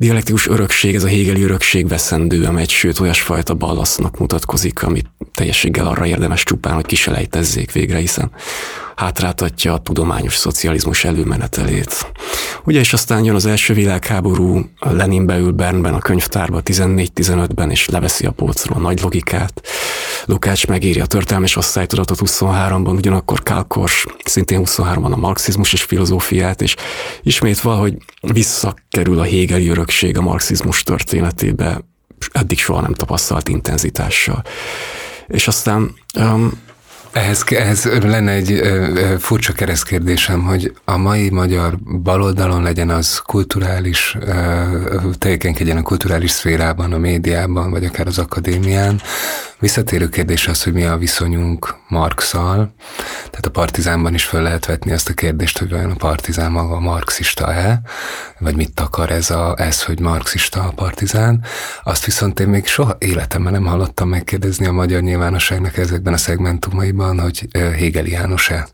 [0.00, 6.06] dialektikus örökség, ez a Hegeli örökség veszendő, amely sőt olyasfajta ballasznak mutatkozik, amit teljességgel arra
[6.06, 8.30] érdemes csupán, hogy kiselejtezzék végre, hiszen
[9.00, 12.12] hátráltatja a tudományos szocializmus előmenetelét.
[12.64, 18.26] Ugye, és aztán jön az első világháború, Lenin beül Bernben a könyvtárba 14-15-ben, és leveszi
[18.26, 19.62] a polcról a nagy logikát.
[20.24, 26.76] Lukács megírja a történelmes osztálytudatot 23-ban, ugyanakkor Kálkors szintén 23-ban a marxizmus és filozófiát, és
[27.22, 31.80] ismét valahogy visszakerül a Hegeli örökség a marxizmus történetébe,
[32.32, 34.42] eddig soha nem tapasztalt intenzitással.
[35.26, 36.52] És aztán um,
[37.12, 44.16] ehhez, ehhez lenne egy ö, furcsa keresztkérdésem, hogy a mai magyar baloldalon legyen az kulturális,
[45.18, 49.00] tevékenykedjen a kulturális szférában, a médiában, vagy akár az akadémián,
[49.60, 52.74] Visszatérő kérdés az, hogy mi a viszonyunk Marxal.
[53.16, 56.80] Tehát a Partizánban is föl lehet vetni azt a kérdést, hogy vajon a Partizán maga
[56.80, 57.80] marxista-e,
[58.38, 61.44] vagy mit akar ez, a, ez, hogy marxista a Partizán.
[61.82, 67.20] Azt viszont én még soha életemben nem hallottam megkérdezni a magyar nyilvánosságnak ezekben a szegmentumaiban,
[67.20, 68.68] hogy Hegel János-e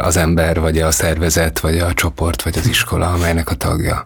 [0.00, 4.04] az ember, vagy a szervezet, vagy a csoport, vagy az iskola, amelynek a tagja.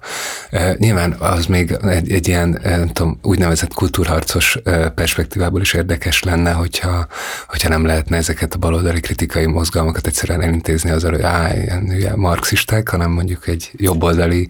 [0.76, 4.58] Nyilván az még egy, egy ilyen nem tudom, úgynevezett kultúrharcos
[4.94, 7.06] perspektívából is érdekes lenne, hogyha,
[7.48, 11.56] hogyha nem lehetne ezeket a baloldali kritikai mozgalmakat egyszerűen elintézni azzal, hogy áh,
[11.88, 14.48] ilyen marxisták, hanem mondjuk egy jobboldali,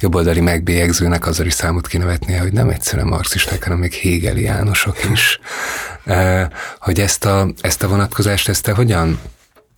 [0.00, 5.40] jobboldali megbélyegzőnek azzal is számot kéne vetnie, hogy nem egyszerűen marxisták, hanem még hegeliánosok is.
[6.78, 9.18] Hogy ezt a, ezt a vonatkozást, ezt te hogyan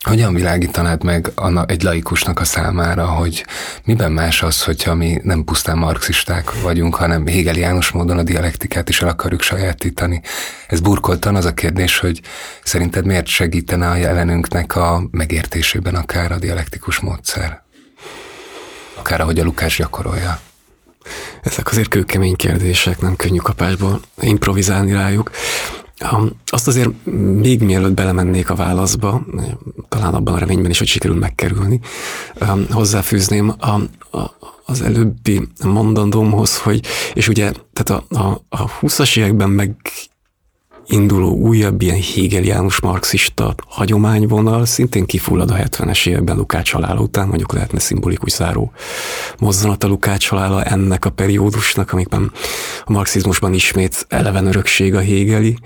[0.03, 1.33] hogyan világítanád meg
[1.67, 3.47] egy laikusnak a számára, hogy
[3.85, 9.03] miben más az, hogyha mi nem pusztán marxisták vagyunk, hanem hegeliánus módon a dialektikát is
[9.03, 10.23] el akarjuk sajátítani?
[10.67, 12.21] Ez burkoltan az a kérdés, hogy
[12.63, 17.63] szerinted miért segítene a jelenünknek a megértésében akár a dialektikus módszer?
[18.95, 20.41] Akár ahogy a Lukás gyakorolja?
[21.43, 25.31] Ezek azért kőkemény kérdések, nem könnyű kapásból improvizálni rájuk.
[26.47, 26.91] Azt azért
[27.41, 29.25] még mielőtt belemennék a válaszba,
[29.89, 31.81] talán abban a reményben is, hogy sikerül megkerülni,
[32.71, 33.71] hozzáfűzném a,
[34.17, 39.77] a, az előbbi mondandómhoz, hogy, és ugye, tehát a, a, a 20-as években meg
[40.87, 47.53] induló újabb ilyen hegeliánus marxista hagyományvonal szintén kifullad a 70-es években Lukács halála után, mondjuk
[47.53, 48.73] lehetne szimbolikus záró
[49.39, 52.33] mozzanat a Lukács halála ennek a periódusnak, amikben
[52.85, 55.57] a marxizmusban ismét eleven örökség a Hegeli.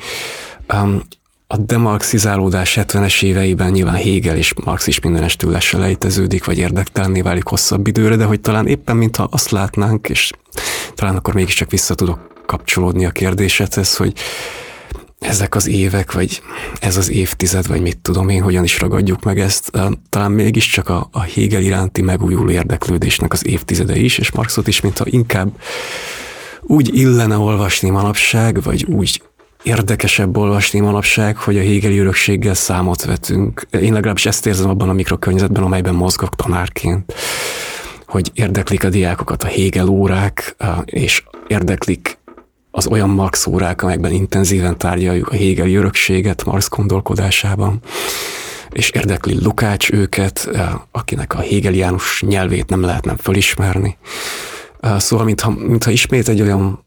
[0.72, 1.02] Um,
[1.48, 7.86] a demarxizálódás 70-es éveiben nyilván Hegel és Marx is mindenestől leselejteződik, vagy érdektelenné válik hosszabb
[7.86, 10.30] időre, de hogy talán éppen mintha azt látnánk, és
[10.94, 14.12] talán akkor mégiscsak vissza tudok kapcsolódni a kérdésedhez, hogy
[15.18, 16.42] ezek az évek, vagy
[16.80, 19.70] ez az évtized, vagy mit tudom én, hogyan is ragadjuk meg ezt,
[20.08, 25.04] talán mégiscsak a, a Hegel iránti megújuló érdeklődésnek az évtizede is, és Marxot is, mintha
[25.08, 25.60] inkább
[26.62, 29.22] úgy illene olvasni manapság, vagy úgy
[29.62, 33.66] érdekesebb olvasni manapság, hogy a Hegeli örökséggel számot vetünk.
[33.70, 37.14] Én legalábbis ezt érzem abban a mikrokörnyezetben, amelyben mozgok tanárként,
[38.06, 42.18] hogy érdeklik a diákokat a Hegel órák, és érdeklik
[42.76, 47.80] az olyan Marx órák, amelyekben intenzíven tárgyaljuk a Hegeli örökséget Marx gondolkodásában,
[48.70, 53.96] és érdekli Lukács őket, eh, akinek a hegeliánus nyelvét nem lehetne fölismerni.
[54.80, 56.84] Eh, szóval, mintha, mintha ismét egy olyan,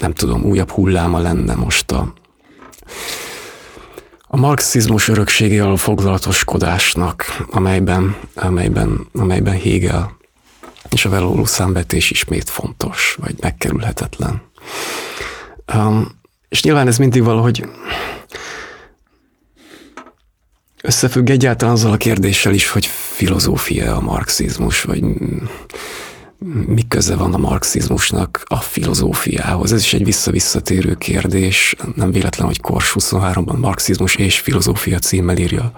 [0.00, 2.12] nem tudom, újabb hulláma lenne most a,
[4.26, 10.16] a marxizmus örökségével foglalatoskodásnak, amelyben, amelyben, amelyben Hegel
[10.90, 14.45] és a velóló számvetés ismét fontos, vagy megkerülhetetlen.
[15.74, 17.64] Um, és nyilván ez mindig valahogy
[20.82, 25.04] összefügg egyáltalán azzal a kérdéssel is, hogy filozófia a marxizmus, vagy
[26.66, 29.72] mi köze van a marxizmusnak a filozófiához?
[29.72, 31.74] Ez is egy vissza-visszatérő kérdés.
[31.94, 35.72] Nem véletlen, hogy Kors 23-ban marxizmus és filozófia címmel írja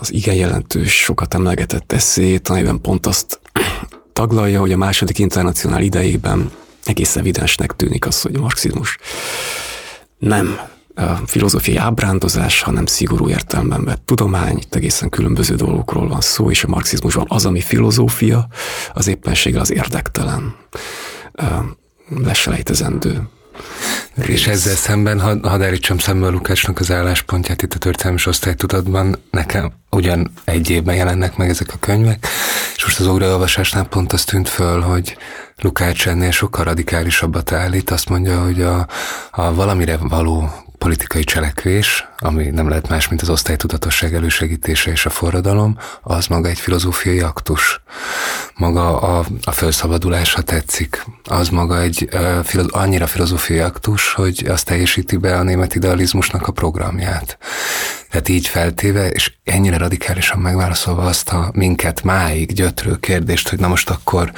[0.00, 3.40] az igen jelentős, sokat emlegetett eszét, amiben pont azt
[4.12, 6.50] taglalja, hogy a második internacionál idejében
[6.88, 8.98] egész evidensnek tűnik az, hogy a marxizmus
[10.18, 10.58] nem
[10.94, 16.64] a filozófiai ábrándozás, hanem szigorú értelemben vett tudomány, itt egészen különböző dolgokról van szó, és
[16.64, 18.48] a marxizmusban az, ami filozófia,
[18.92, 20.54] az éppenséggel az érdektelen,
[22.08, 23.28] leselejtezendő.
[24.26, 29.18] És ezzel szemben, ha, hadd állítsam szembe a Lukácsnak az álláspontját itt a történelmi osztálytudatban,
[29.30, 32.26] nekem ugyan egy évben jelennek meg ezek a könyvek,
[32.76, 35.16] és most az óraolvasásnál pont az tűnt föl, hogy
[35.60, 38.86] Lukács ennél sokkal radikálisabbat állít, azt mondja, hogy a,
[39.30, 45.10] a valamire való politikai cselekvés, ami nem lehet más, mint az osztálytudatosság elősegítése és a
[45.10, 47.80] forradalom, az maga egy filozófiai aktus.
[48.54, 54.66] Maga a, a felszabadulás, ha tetszik, az maga egy uh, annyira filozófiai aktus, hogy azt
[54.66, 57.38] teljesíti be a német idealizmusnak a programját.
[58.10, 63.68] Tehát így feltéve, és ennyire radikálisan megválaszolva azt a minket máig gyötrő kérdést, hogy na
[63.68, 64.32] most akkor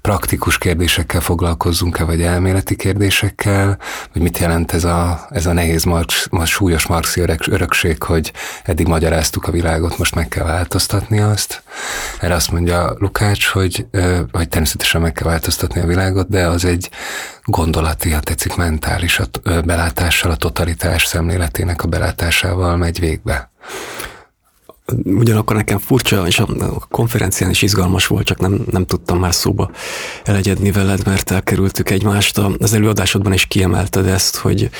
[0.00, 3.78] praktikus kérdésekkel foglalkozzunk-e, vagy elméleti kérdésekkel,
[4.12, 6.86] vagy mit jelent ez a, ez a nehéz, marx, súlyos
[7.20, 8.32] marxi örökség, hogy
[8.64, 11.62] eddig magyaráztuk a világot, most meg kell változtatni azt.
[12.20, 13.86] Erre azt mondja Lukács, hogy,
[14.32, 16.90] hogy természetesen meg kell változtatni a világot, de az egy
[17.44, 19.26] gondolati, ha tetszik, mentális a
[19.64, 23.50] belátással, a totalitás szemléletének a belátásával megy végbe.
[25.04, 29.70] Ugyanakkor nekem furcsa, és a konferencián is izgalmas volt, csak nem, nem tudtam már szóba
[30.24, 32.38] elegyedni veled, mert elkerültük egymást.
[32.38, 34.70] Az előadásodban is kiemelted ezt, hogy,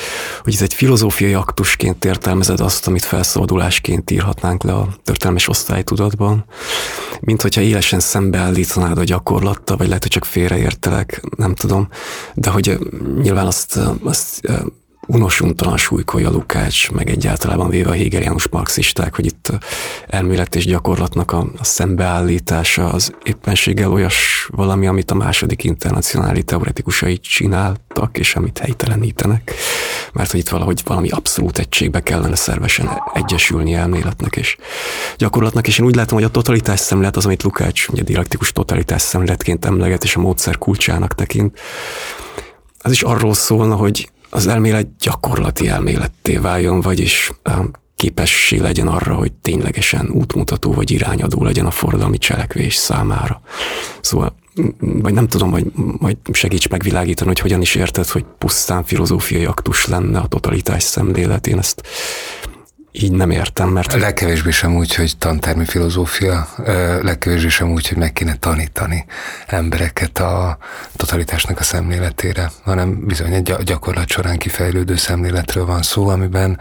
[0.42, 6.44] hogy ez egy filozófiai aktusként értelmezed azt, amit felszabadulásként írhatnánk le a történelmes osztálytudatban,
[7.20, 11.88] mint hogyha élesen szembeállítanád a gyakorlatta, vagy lehet, hogy csak félreértelek, nem tudom,
[12.34, 12.78] de hogy
[13.22, 14.40] nyilván azt, azt
[15.06, 19.52] unosuntalan súlykolja Lukács, meg egyáltalában véve a hegeliánus marxisták, hogy itt
[20.06, 27.18] elmélet és gyakorlatnak a, a szembeállítása az éppenséggel olyas valami, amit a második internacionális teoretikusai
[27.18, 29.54] csináltak, és amit helytelenítenek,
[30.12, 34.56] mert hogy itt valahogy valami abszolút egységbe kellene szervesen egyesülni elméletnek és
[35.16, 39.02] gyakorlatnak, és én úgy látom, hogy a totalitás szemlélet az, amit Lukács ugye dialektikus totalitás
[39.02, 41.58] szemléletként emleget, és a módszer kulcsának tekint,
[42.86, 47.32] az is arról szólna, hogy az elmélet gyakorlati elméletté váljon, vagyis
[47.96, 53.40] képessé legyen arra, hogy ténylegesen útmutató vagy irányadó legyen a forradalmi cselekvés számára.
[54.00, 54.34] Szóval,
[54.80, 55.66] vagy nem tudom, hogy
[55.98, 61.46] majd segíts megvilágítani, hogy hogyan is érted, hogy pusztán filozófiai aktus lenne a totalitás szemlélet.
[61.46, 61.82] Én ezt
[63.02, 63.92] így nem értem, mert...
[63.92, 66.48] Legkevésbé sem úgy, hogy tantermi filozófia,
[67.02, 69.04] legkevésbé sem úgy, hogy meg kéne tanítani
[69.46, 70.58] embereket a
[70.96, 76.58] totalitásnak a szemléletére, hanem bizony egy gyakorlat során kifejlődő szemléletről van szó, amiben,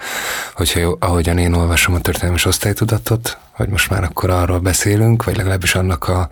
[0.54, 5.38] hogyha jó, ahogyan én olvasom a történelmi osztálytudatot, hogy most már akkor arról beszélünk, vagy
[5.38, 6.30] legalábbis annak a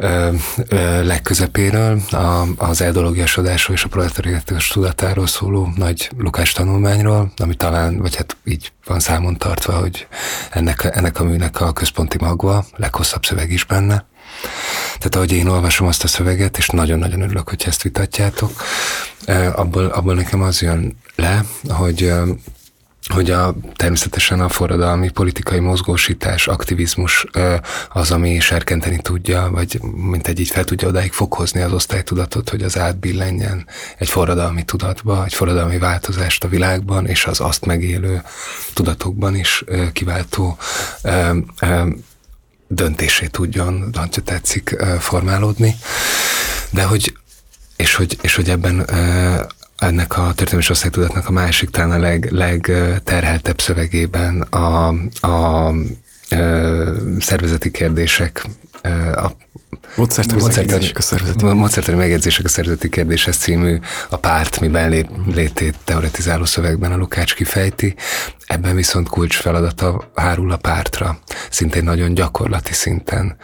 [0.00, 0.30] ö,
[0.68, 7.98] ö, legközepéről, a, az eldologiasodásról és a proletariátus tudatáról szóló nagy Lukás tanulmányról, ami talán,
[7.98, 10.06] vagy hát így van számon tartva, hogy
[10.50, 14.06] ennek, ennek a műnek a központi magva, leghosszabb szöveg is benne.
[14.86, 18.62] Tehát ahogy én olvasom azt a szöveget, és nagyon-nagyon örülök, hogy ezt vitatjátok,
[19.54, 22.12] abból, abból nekem az jön le, hogy
[23.08, 27.26] hogy a, természetesen a forradalmi politikai mozgósítás, aktivizmus
[27.88, 32.62] az, ami serkenteni tudja, vagy mint egy így fel tudja odáig foghozni az osztálytudatot, hogy
[32.62, 33.66] az átbillenjen
[33.98, 38.22] egy forradalmi tudatba, egy forradalmi változást a világban, és az azt megélő
[38.74, 40.58] tudatokban is kiváltó
[42.68, 45.76] döntésé tudjon, ha tetszik, formálódni.
[46.70, 47.14] De hogy
[47.78, 48.86] és hogy, és hogy ebben
[49.78, 55.74] ennek a történelmi osztálytudatnak a másik, talán a leg, legterheltebb szövegében a, a, a
[57.18, 58.44] szervezeti kérdések
[59.14, 59.30] a
[59.96, 61.44] Módszertani megjegyzések a szervezeti.
[61.44, 67.34] Módszertani megjegyzések a szervezeti kérdéshez című a párt, miben lé, létét teoretizáló szövegben a Lukács
[67.34, 67.94] kifejti.
[68.46, 71.18] Ebben viszont kulcs feladata hárul a pártra,
[71.50, 73.36] szintén nagyon gyakorlati szinten.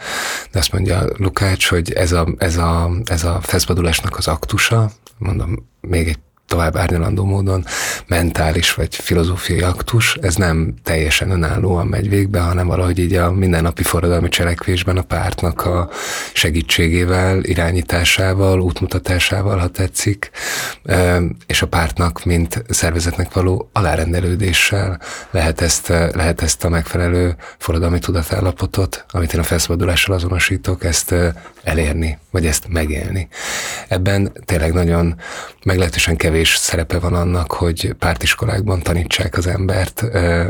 [0.51, 5.69] De azt mondja Lukács, hogy ez a, ez a, ez a feszbadulásnak az aktusa, mondom,
[5.81, 7.65] még egy tovább árnyalandó módon
[8.07, 13.83] mentális vagy filozófiai aktus, ez nem teljesen önállóan megy végbe, hanem valahogy így a mindennapi
[13.83, 15.89] forradalmi cselekvésben a pártnak a
[16.33, 20.31] segítségével, irányításával, útmutatásával, ha tetszik,
[21.47, 24.99] és a pártnak, mint szervezetnek való alárendelődéssel
[25.31, 31.15] lehet ezt, lehet ezt a megfelelő forradalmi tudatállapotot, amit én a felszabadulással azonosítok, ezt
[31.63, 33.27] elérni, vagy ezt megélni.
[33.87, 35.15] Ebben tényleg nagyon
[35.63, 40.03] meglehetősen kevés szerepe van annak, hogy pártiskolákban tanítsák az embert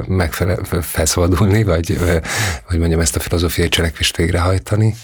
[0.08, 1.98] megfelel, felszabadulni, vagy
[2.64, 4.96] hogy mondjam, ezt a filozófiai cselekvést végrehajtani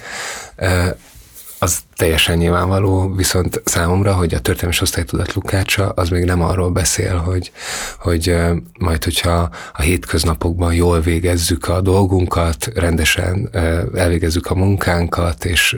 [1.64, 7.16] az teljesen nyilvánvaló, viszont számomra, hogy a történelmi osztálytudat Lukácsa, az még nem arról beszél,
[7.16, 7.51] hogy,
[7.99, 8.36] hogy
[8.80, 13.49] majd, hogyha a hétköznapokban jól végezzük a dolgunkat, rendesen
[13.95, 15.76] elvégezzük a munkánkat, és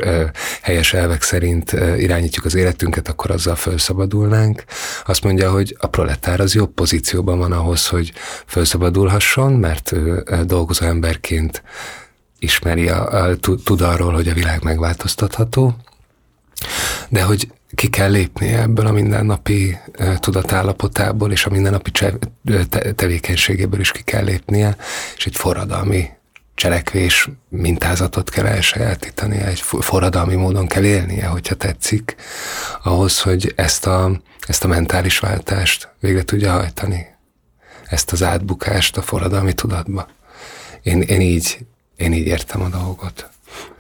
[0.62, 4.64] helyes elvek szerint irányítjuk az életünket, akkor azzal felszabadulnánk.
[5.06, 8.14] Azt mondja, hogy a proletár az jobb pozícióban van ahhoz, hogy
[8.46, 9.94] felszabadulhasson, mert
[10.46, 11.64] dolgozó emberként
[12.44, 15.76] ismeri, a, a, tud arról, hogy a világ megváltoztatható,
[17.10, 19.78] de hogy ki kell lépnie ebből a mindennapi
[20.20, 24.78] tudatállapotából, és a mindennapi te, tevékenységéből is ki kell lépnie,
[25.16, 26.10] és egy forradalmi
[26.56, 32.16] cselekvés mintázatot kell elsajátítani, egy forradalmi módon kell élnie, hogyha tetszik,
[32.84, 37.06] ahhoz, hogy ezt a, ezt a mentális váltást végre tudja hajtani,
[37.86, 40.08] ezt az átbukást a forradalmi tudatba.
[40.82, 41.58] Én, én így
[42.04, 43.30] én így értem a dolgot.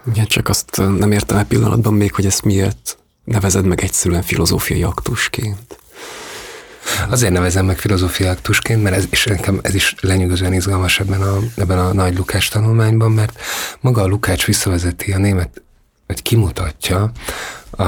[0.07, 4.83] Igen, csak azt nem értem egy pillanatban még, hogy ezt miért nevezed meg egyszerűen filozófiai
[4.83, 5.77] aktusként.
[7.09, 11.37] Azért nevezem meg filozófiai aktusként, mert ez, és nekem ez is lenyűgözően izgalmas ebben a,
[11.55, 13.39] ebben a nagy Lukács tanulmányban, mert
[13.79, 15.61] maga a Lukács visszavezeti a német,
[16.07, 17.11] vagy kimutatja
[17.71, 17.83] a,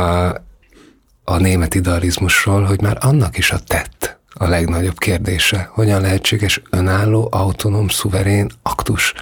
[1.23, 5.69] a német idealizmusról, hogy már annak is a tett a legnagyobb kérdése.
[5.73, 9.13] Hogyan lehetséges önálló, autonóm, szuverén aktus,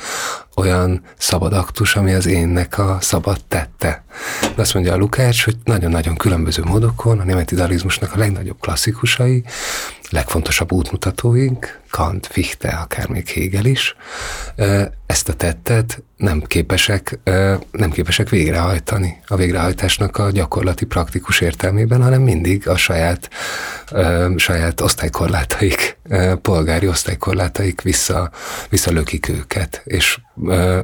[0.56, 4.04] olyan szabad aktus, ami az énnek a szabad tette.
[4.56, 9.44] De azt mondja a Lukács, hogy nagyon-nagyon különböző módokon a német idealizmusnak a legnagyobb klasszikusai,
[10.10, 13.96] legfontosabb útmutatóink, Kant, Fichte, akár még Hegel is,
[15.06, 17.20] ezt a tettet nem képesek,
[17.72, 19.22] nem képesek végrehajtani.
[19.28, 23.30] A végrehajtásnak a gyakorlati praktikus értelmében, hanem mindig a saját,
[24.36, 25.98] saját osztálykorlátaik,
[26.42, 28.32] polgári osztálykorlátaik vissza,
[28.70, 30.18] visszalökik őket, és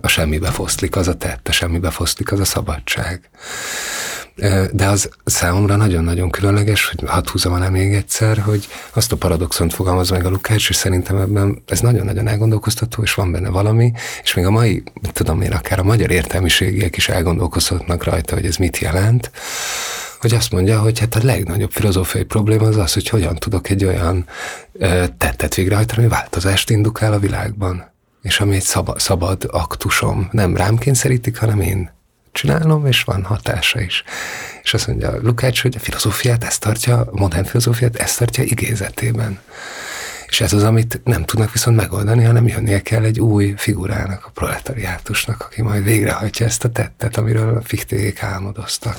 [0.02, 3.30] a semmibe foszlik az a tett, a semmibe foszlik az a szabadság.
[4.72, 9.74] De az számomra nagyon-nagyon különleges, hogy hadd húzom alá még egyszer, hogy azt a paradoxont
[9.74, 13.92] fogalmaz meg a Lukács, és szerintem ebben ez nagyon-nagyon elgondolkoztató, és van benne valami,
[14.24, 14.84] és még a mai,
[15.14, 19.32] tudom én, akár a magyar értelmiségiek is elgondolkozhatnak rajta, hogy ez mit jelent,
[20.20, 23.86] hogy azt mondja, hogy hát a legnagyobb filozófiai probléma az az, hogy hogyan tudok egy
[23.86, 24.26] olyan
[25.18, 30.28] tettet végrehajtani, ami változást indukál a világban, és ami egy szabad, szabad aktusom.
[30.32, 31.92] Nem rám kényszerítik, hanem én
[32.32, 34.04] csinálom, és van hatása is.
[34.64, 39.40] És azt mondja Lukács, hogy a filozófiát ezt tartja, a modern filozófiát ezt tartja igézetében.
[40.28, 44.30] És ez az, amit nem tudnak viszont megoldani, hanem jönnie kell egy új figurának, a
[44.30, 48.98] proletariátusnak, aki majd végrehajtja ezt a tettet, amiről a fikték álmodoztak.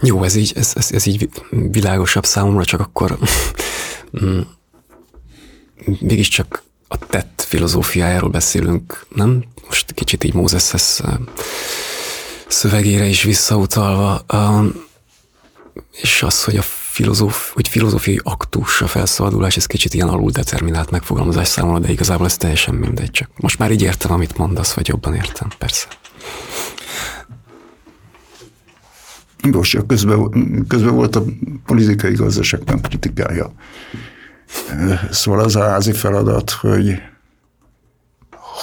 [0.00, 1.28] Jó, ez így, ez, ez, ez így
[1.70, 3.18] világosabb számomra, csak akkor
[4.24, 4.40] mm,
[6.00, 9.44] mégiscsak a tett filozófiájáról beszélünk, nem?
[9.66, 11.02] Most kicsit így Mózeshez
[12.46, 14.24] szövegére is visszautalva,
[15.92, 20.90] és az, hogy a filozóf, hogy filozófiai aktus, a felszabadulás, ez kicsit ilyen alul determinált
[20.90, 23.10] megfogalmazás számomra, de igazából ez teljesen mindegy.
[23.10, 25.86] Csak most már így értem, amit mondasz, vagy jobban értem, persze.
[29.50, 31.24] Most közben, közben volt a
[31.66, 33.52] politikai gazdaságtan kritikája.
[35.10, 37.02] Szóval az a házi feladat, hogy,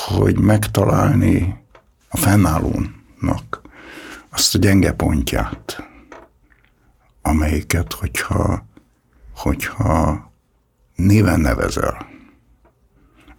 [0.07, 1.63] hogy megtalálni
[2.09, 3.61] a fennállónak
[4.29, 5.89] azt a gyenge pontját,
[7.21, 8.65] amelyiket, hogyha,
[9.35, 10.31] hogyha
[10.95, 12.07] néven nevezel,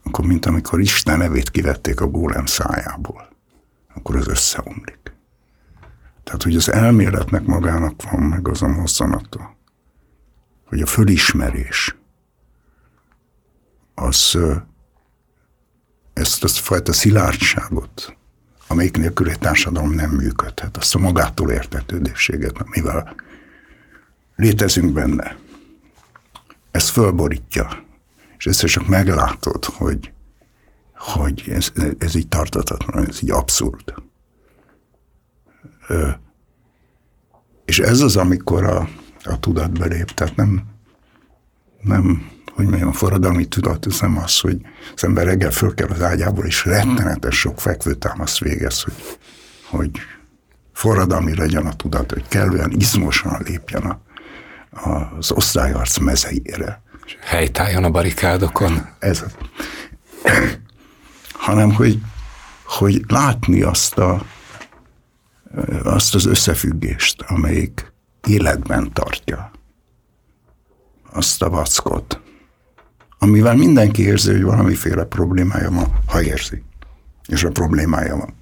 [0.03, 3.29] akkor mint amikor Isten nevét kivették a gólem szájából,
[3.95, 5.13] akkor az összeomlik.
[6.25, 9.57] Tehát, hogy az elméletnek magának van meg az a mozzanata,
[10.67, 11.97] hogy a fölismerés,
[13.95, 14.39] az
[16.21, 18.17] ezt a fajta szilárdságot,
[18.67, 23.15] amelyik nélkül egy társadalom nem működhet, azt a magától értetődésséget, amivel
[24.37, 25.37] létezünk benne.
[26.71, 27.85] Ez fölborítja,
[28.39, 30.13] és ezt csak meglátod, hogy,
[30.95, 33.95] hogy ez, ez így tartatatlan, ez így abszurd.
[35.89, 36.09] Ö,
[37.65, 38.89] és ez az, amikor a,
[39.25, 40.63] a tudat belép, tehát nem,
[41.81, 44.61] nem hogy mondjam, forradalmi tudat, nem az, hogy
[44.95, 48.95] az ember reggel föl kell az ágyából, és rettenetes sok fekvőtámasz végez, hogy,
[49.71, 49.91] hogy
[50.73, 53.99] forradalmi legyen a tudat, hogy kellően izmosan lépjen a,
[55.19, 56.83] az osztályarc mezeire.
[57.21, 58.87] Helytálljon a barikádokon.
[58.99, 59.25] Ez
[61.33, 61.99] hanem, hogy,
[62.65, 64.25] hogy látni azt a,
[65.83, 67.93] azt az összefüggést, amelyik
[68.27, 69.51] életben tartja
[71.13, 72.21] azt a vackot,
[73.23, 76.63] amivel mindenki érzi, hogy valamiféle problémája van, ha érzi,
[77.27, 78.35] és a problémája van.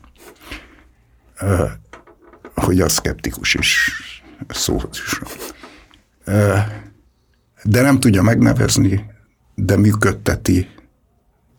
[2.55, 3.91] Hogy a szkeptikus is
[4.49, 5.21] szóhoz is
[7.63, 9.11] De nem tudja megnevezni,
[9.55, 10.69] de működteti,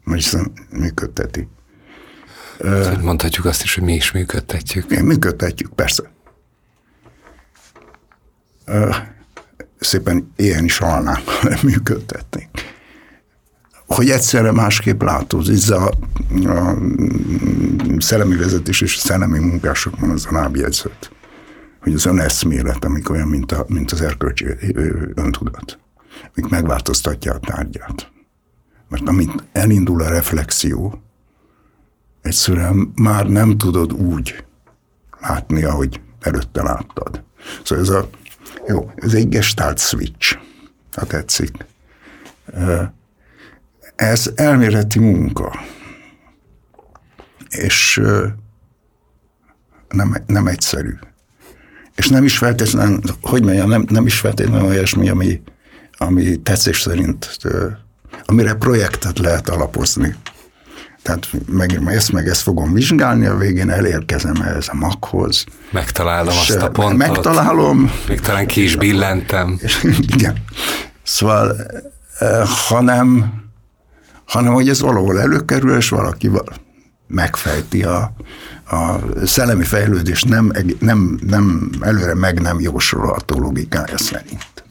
[0.04, 0.36] vagyis
[0.72, 1.48] működteti.
[3.02, 4.92] Mondhatjuk azt is, hogy mi is működtetjük.
[4.92, 6.12] Igen, működtetjük, persze.
[9.80, 11.22] Szépen ilyen is halnám,
[11.64, 12.50] működtetnénk.
[13.90, 15.92] Hogy egyszerre másképp látod, ez a,
[16.44, 16.78] a
[17.98, 21.12] szellemi vezetés és a szellemi munkásokban az a lábjegyzet,
[21.82, 24.46] hogy az öneszmélet, amik olyan, mint, a, mint az erkölcsi
[25.16, 25.80] öntudat,
[26.36, 28.12] amik megváltoztatja a tárgyát.
[28.90, 31.02] Mert amint elindul a reflexió,
[32.22, 34.44] egyszerűen már nem tudod úgy
[35.20, 37.24] látni, ahogy előtte láttad.
[37.64, 38.10] Szóval ez a,
[38.68, 40.38] jó, ez egy gestalt switch,
[40.96, 41.66] ha tetszik.
[44.00, 45.60] Ez elméleti munka,
[47.50, 48.02] és
[49.90, 50.94] nem, nem egyszerű.
[51.96, 55.42] És nem is feltétlenül, hogy mondjam, nem, nem is feltétlenül olyasmi, ami,
[55.98, 57.38] ami tetszés szerint,
[58.26, 60.16] amire projektet lehet alapozni.
[61.02, 65.44] Tehát meg, ezt meg ezt fogom vizsgálni, a végén elérkezem ehhez a maghoz.
[65.72, 66.98] Megtalálom azt a pontot.
[66.98, 67.92] Megtalálom.
[68.08, 69.60] Még talán ki is billentem.
[69.62, 69.84] És,
[70.16, 70.44] igen.
[71.04, 71.56] Szóval,
[72.68, 73.34] hanem,
[74.30, 76.32] hanem hogy ez valahol előkerül, és valaki
[77.08, 78.14] megfejti a,
[78.70, 84.64] a szellemi fejlődés nem, nem, nem előre meg nem jósolható logikája szerint.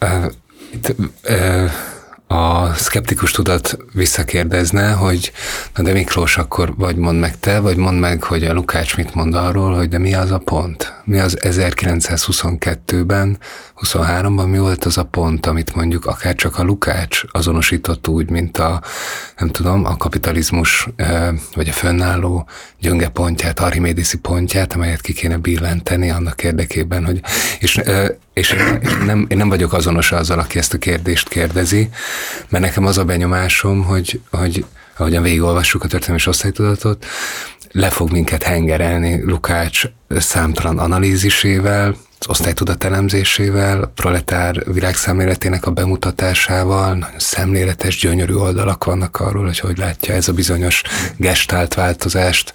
[0.00, 0.32] Uh,
[0.72, 0.94] itt,
[2.32, 5.32] a szkeptikus tudat visszakérdezne, hogy
[5.76, 9.14] na de Miklós, akkor vagy mondd meg te, vagy mondd meg, hogy a Lukács mit
[9.14, 10.94] mond arról, hogy de mi az a pont?
[11.04, 13.38] Mi az 1922-ben,
[13.82, 18.58] 23-ban mi volt az a pont, amit mondjuk akár csak a Lukács azonosított úgy, mint
[18.58, 18.82] a,
[19.38, 20.88] nem tudom, a kapitalizmus
[21.54, 22.48] vagy a fönnálló
[22.80, 27.20] gyönge pontját, archimédiszi pontját, amelyet ki kéne billenteni annak érdekében, hogy
[27.58, 27.80] és,
[28.32, 31.88] és én nem, én nem vagyok azonos azzal, aki ezt a kérdést kérdezi,
[32.48, 34.64] mert nekem az a benyomásom, hogy, hogy
[34.96, 37.06] ahogyan végigolvassuk a történelmi osztálytudatot,
[37.72, 47.18] le fog minket hengerelni Lukács számtalan analízisével, az osztálytudat elemzésével, proletár világszemléletének a bemutatásával, nagyon
[47.18, 50.82] szemléletes, gyönyörű oldalak vannak arról, hogy hogy látja ez a bizonyos
[51.16, 52.52] gestált változást,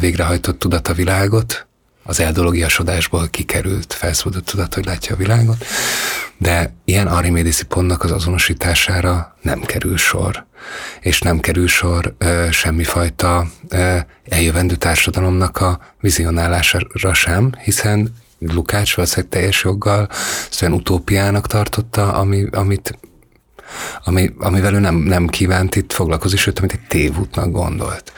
[0.00, 1.66] végrehajtott tudat a világot,
[2.02, 5.64] az eldologiasodásból kikerült, felszabadult tudat, hogy látja a világot,
[6.38, 10.46] de ilyen arimédiszi pontnak az azonosítására nem kerül sor,
[11.00, 13.96] és nem kerül sor ö, semmifajta ö,
[14.28, 18.14] eljövendő társadalomnak a vizionálására sem, hiszen
[18.52, 20.08] Lukács valószínűleg teljes joggal
[20.50, 22.98] szóval utópiának tartotta, ami, amit
[24.04, 28.12] ami, amivel ő nem, nem kívánt itt foglalkozni, sőt, amit egy tévútnak gondolt.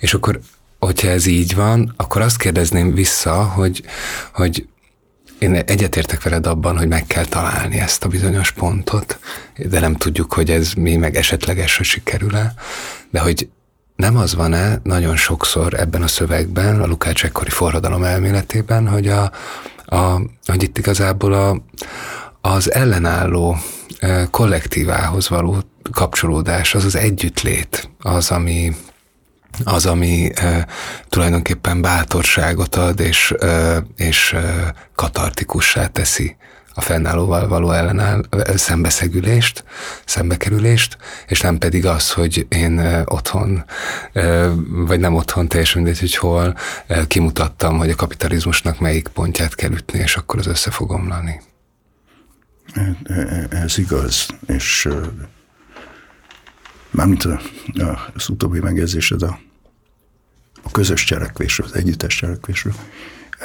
[0.00, 0.40] És akkor,
[0.78, 3.82] hogyha ez így van, akkor azt kérdezném vissza, hogy,
[4.34, 4.66] hogy
[5.38, 9.18] én egyetértek veled abban, hogy meg kell találni ezt a bizonyos pontot,
[9.56, 12.54] de nem tudjuk, hogy ez mi meg esetleges, hogy sikerül-e,
[13.10, 13.48] de hogy
[14.02, 19.32] nem az van-e nagyon sokszor ebben a szövegben, a Lukács ekkori forradalom elméletében, hogy, a,
[19.86, 21.62] a, hogy itt igazából a,
[22.40, 23.56] az ellenálló
[24.30, 25.56] kollektívához való
[25.92, 28.76] kapcsolódás, az az együttlét, az, ami,
[29.64, 30.66] az, ami e,
[31.08, 36.36] tulajdonképpen bátorságot ad, és, e, és e, katartikussá teszi
[36.74, 38.22] a fennállóval való ellenáll,
[38.54, 39.64] szembeszegülést,
[40.04, 40.96] szembekerülést,
[41.26, 43.64] és nem pedig az, hogy én otthon,
[44.66, 46.56] vagy nem otthon, teljesen mindegy, hogy hol,
[47.06, 51.40] kimutattam, hogy a kapitalizmusnak melyik pontját kell ütni, és akkor az össze fog omlani.
[53.50, 54.88] Ez igaz, és
[56.90, 57.28] mármint
[58.14, 59.38] az utóbbi megjegyzésed a,
[60.62, 62.74] a közös cselekvésről, az együttes cselekvésről,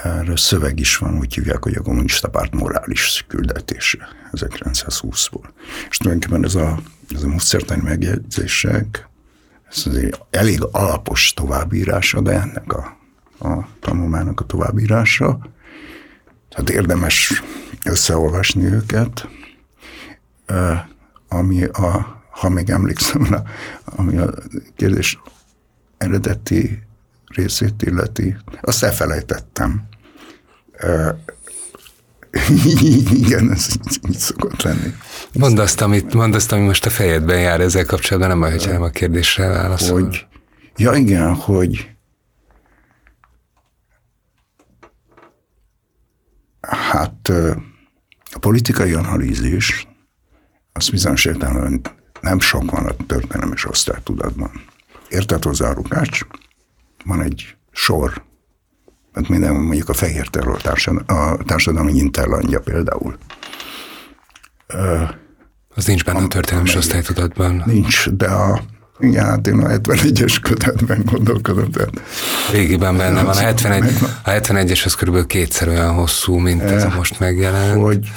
[0.03, 5.49] erről szöveg is van, úgy hívják, hogy a kommunista párt morális küldetése 1920-ból.
[5.89, 6.79] És tulajdonképpen ez a,
[7.15, 9.07] ez a módszertani megjegyzések,
[9.69, 12.97] ez azért elég alapos továbbírása, de ennek a,
[13.47, 15.39] a tanulmánynak a továbbírása.
[16.49, 17.43] Tehát érdemes
[17.85, 19.27] összeolvasni őket,
[21.27, 23.43] ami a, ha még emlékszem,
[23.85, 24.33] ami a
[24.75, 25.19] kérdés
[25.97, 26.86] eredeti
[27.37, 29.87] részét illeti, azt elfelejtettem.
[33.23, 33.67] Igen, ez
[34.09, 34.93] így szokott lenni.
[35.33, 38.71] Mondd azt, amit, mondd azt, ami most a fejedben jár ezzel kapcsolatban, nem baj, hogyha
[38.71, 40.01] nem a kérdésre válaszol.
[40.01, 40.25] Hogy,
[40.75, 41.89] ja igen, hogy
[46.61, 47.31] hát
[48.31, 49.87] a politikai analízis,
[50.73, 51.81] az bizonyos értelemben
[52.21, 54.51] nem sok van a történelem és osztálytudatban.
[55.09, 56.21] Érted hozzá a Lukács?
[57.07, 58.23] Van egy sor,
[59.13, 60.61] hát minden mondjuk a fehér terror
[61.05, 63.17] a társadalmi interlandja például.
[65.75, 67.63] Az nincs benne a történelmi osztálytudatban.
[67.65, 68.61] Nincs, de a
[68.99, 71.71] igen, hát én a 71-es kötetben gondolkodom.
[71.71, 72.01] Tehát.
[72.51, 73.35] Régiben benne van.
[73.35, 73.83] A, 71,
[74.23, 77.81] a 71-es az körülbelül kétszer olyan hosszú, mint ez a most megjelent.
[77.81, 78.09] Hogy,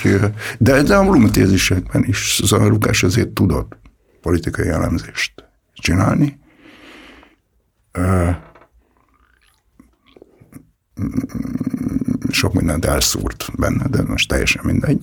[0.59, 3.79] de, de a blumetézisekben is Zara Lukás azért tudott
[4.21, 5.33] politikai elemzést
[5.75, 6.39] csinálni.
[12.31, 15.01] Sok mindent elszúrt benne, de most teljesen mindegy.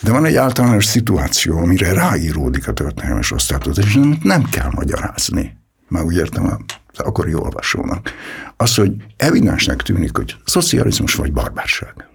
[0.00, 5.56] De van egy általános szituáció, amire ráíródik a történelmes osztálytól, és nem kell magyarázni.
[5.88, 6.56] Már úgy értem a
[6.96, 8.10] akkori olvasónak.
[8.56, 12.08] Az, hogy evidensnek tűnik, hogy szocializmus vagy barbárság.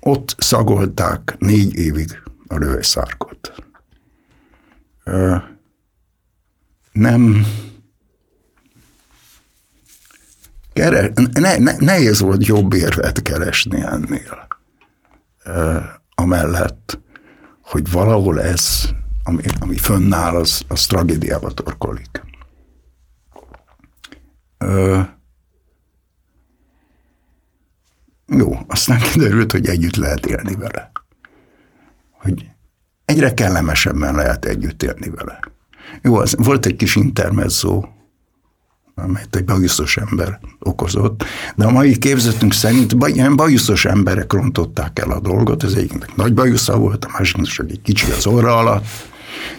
[0.00, 3.52] Ott szagolták négy évig a lövészárkot.
[6.92, 7.46] Nem
[10.78, 14.46] Kere, ne, ne, nehéz volt jobb érvet keresni ennél
[16.14, 17.00] amellett,
[17.62, 18.88] hogy valahol ez,
[19.22, 22.22] ami, ami fönnáll, az, az tragédiába torkolik.
[24.58, 25.00] Ö,
[28.26, 30.92] jó, aztán kiderült, hogy együtt lehet élni vele.
[32.10, 32.50] Hogy
[33.04, 35.40] egyre kellemesebben lehet együtt élni vele.
[36.02, 37.97] Jó, az, volt egy kis intermezzó,
[38.98, 41.24] amelyet egy bajuszos ember okozott,
[41.56, 46.34] de a mai képzetünk szerint ilyen bajuszos emberek rontották el a dolgot, az egyiknek nagy
[46.34, 48.84] bajusza volt, a másiknak csak egy kicsi az orra alatt,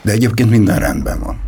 [0.02, 1.42] de egyébként minden rendben van.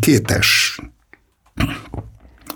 [0.00, 0.80] Kétes.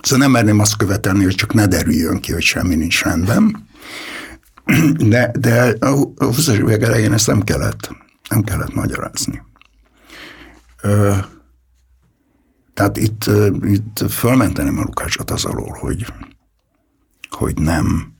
[0.00, 3.66] Szóval nem merném azt követelni, hogy csak ne derüljön ki, hogy semmi nincs rendben,
[4.96, 7.90] de, de a 20-as évek elején ezt nem kellett
[8.28, 9.42] nem kellett magyarázni.
[10.82, 11.14] Ö,
[12.74, 13.30] tehát itt,
[13.62, 16.06] itt fölmenteném a Lukácsot az alól, hogy,
[17.30, 18.14] hogy nem,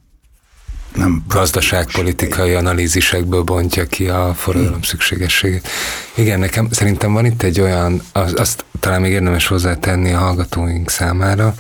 [0.95, 5.69] nem gazdaságpolitikai analízisekből bontja ki a forradalom szükségességét.
[6.15, 10.91] Igen, nekem szerintem van itt egy olyan, az, azt talán még érdemes hozzátenni a hallgatóink
[10.91, 11.55] számára,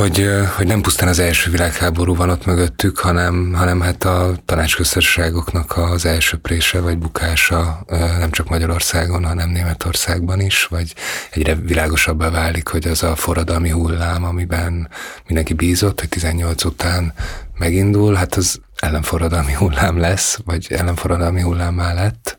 [0.00, 5.76] hogy, hogy nem pusztán az első világháború van ott mögöttük, hanem, hanem hát a tanácsköztársaságoknak
[5.76, 7.84] az elsöprése vagy bukása
[8.18, 10.94] nem csak Magyarországon, hanem Németországban is, vagy
[11.30, 14.88] egyre világosabbá válik, hogy az a forradalmi hullám, amiben
[15.26, 17.12] mindenki bízott, hogy 18 után
[17.58, 22.38] megindul, hát az ellenforradalmi hullám lesz, vagy ellenforradalmi hullám lett.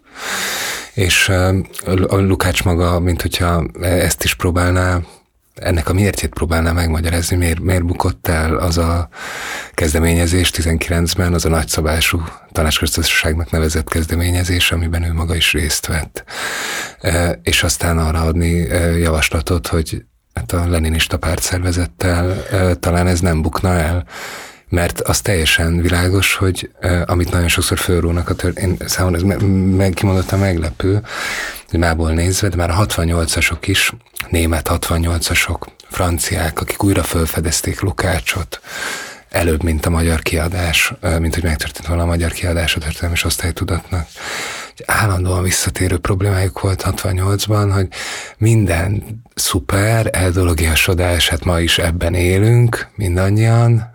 [0.94, 1.30] És
[2.08, 5.00] a Lukács maga, mint hogyha ezt is próbálná
[5.56, 9.10] ennek a miértjét próbálná megmagyarázni, miért, miért bukott el az a
[9.74, 16.24] kezdeményezés 19-ben, az a nagyszabású tanácsköztársaságnak nevezett kezdeményezés, amiben ő maga is részt vett.
[17.00, 23.20] E, és aztán arra adni e, javaslatot, hogy hát a leninista pártszervezettel e, talán ez
[23.20, 24.06] nem bukna el,
[24.72, 26.72] mert az teljesen világos, hogy
[27.06, 29.24] amit nagyon sokszor fölrónak a tört, én számomra ez
[29.78, 31.02] meg, kimondottan meglepő,
[31.70, 33.92] hogy mából nézve, de már a 68-asok is,
[34.30, 38.62] német 68-asok, franciák, akik újra felfedezték Lukácsot,
[39.30, 44.08] előbb, mint a magyar kiadás, mint hogy megtörtént volna a magyar kiadás a történelmi osztálytudatnak.
[44.86, 47.88] Állandóan visszatérő problémájuk volt 68-ban, hogy
[48.38, 49.04] minden
[49.36, 53.91] szuper, eldologiasodás, hát ma is ebben élünk, mindannyian,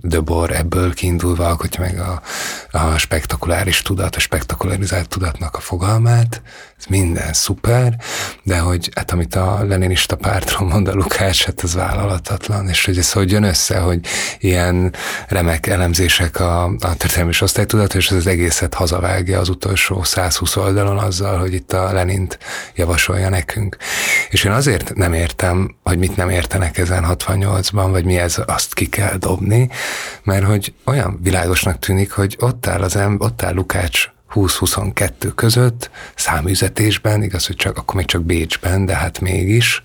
[0.00, 2.22] Döbor ebből kiindulva alkotja meg a,
[2.70, 6.42] a spektakuláris tudat, a spektakularizált tudatnak a fogalmát,
[6.78, 7.96] ez minden szuper,
[8.42, 12.98] de hogy hát amit a leninista pártról mond a Lukács, hát az vállalatatlan, és hogy
[12.98, 14.06] ez hogy jön össze, hogy
[14.38, 14.94] ilyen
[15.28, 20.98] remek elemzések a, a történelmi osztálytudat, és ez az egészet hazavágja az utolsó 120 oldalon
[20.98, 22.38] azzal, hogy itt a Lenint
[22.74, 23.76] javasolja nekünk.
[24.30, 28.74] És én azért nem értem, hogy mit nem értenek ezen 68-ban, vagy mi ez, azt
[28.74, 29.39] ki kell dobni,
[30.22, 35.90] mert hogy olyan világosnak tűnik, hogy ott áll az ember, ott áll Lukács 20-22 között,
[36.14, 39.82] számüzetésben, igaz, hogy csak, akkor még csak Bécsben, de hát mégis,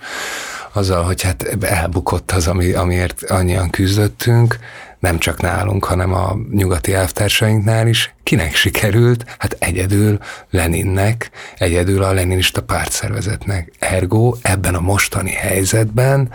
[0.74, 4.58] azzal, hogy hát elbukott az, ami, amiért annyian küzdöttünk,
[5.00, 8.14] nem csak nálunk, hanem a nyugati elvtársainknál is.
[8.24, 9.36] Kinek sikerült?
[9.38, 13.72] Hát egyedül Leninnek, egyedül a leninista pártszervezetnek.
[13.80, 16.32] Ergo ebben a mostani helyzetben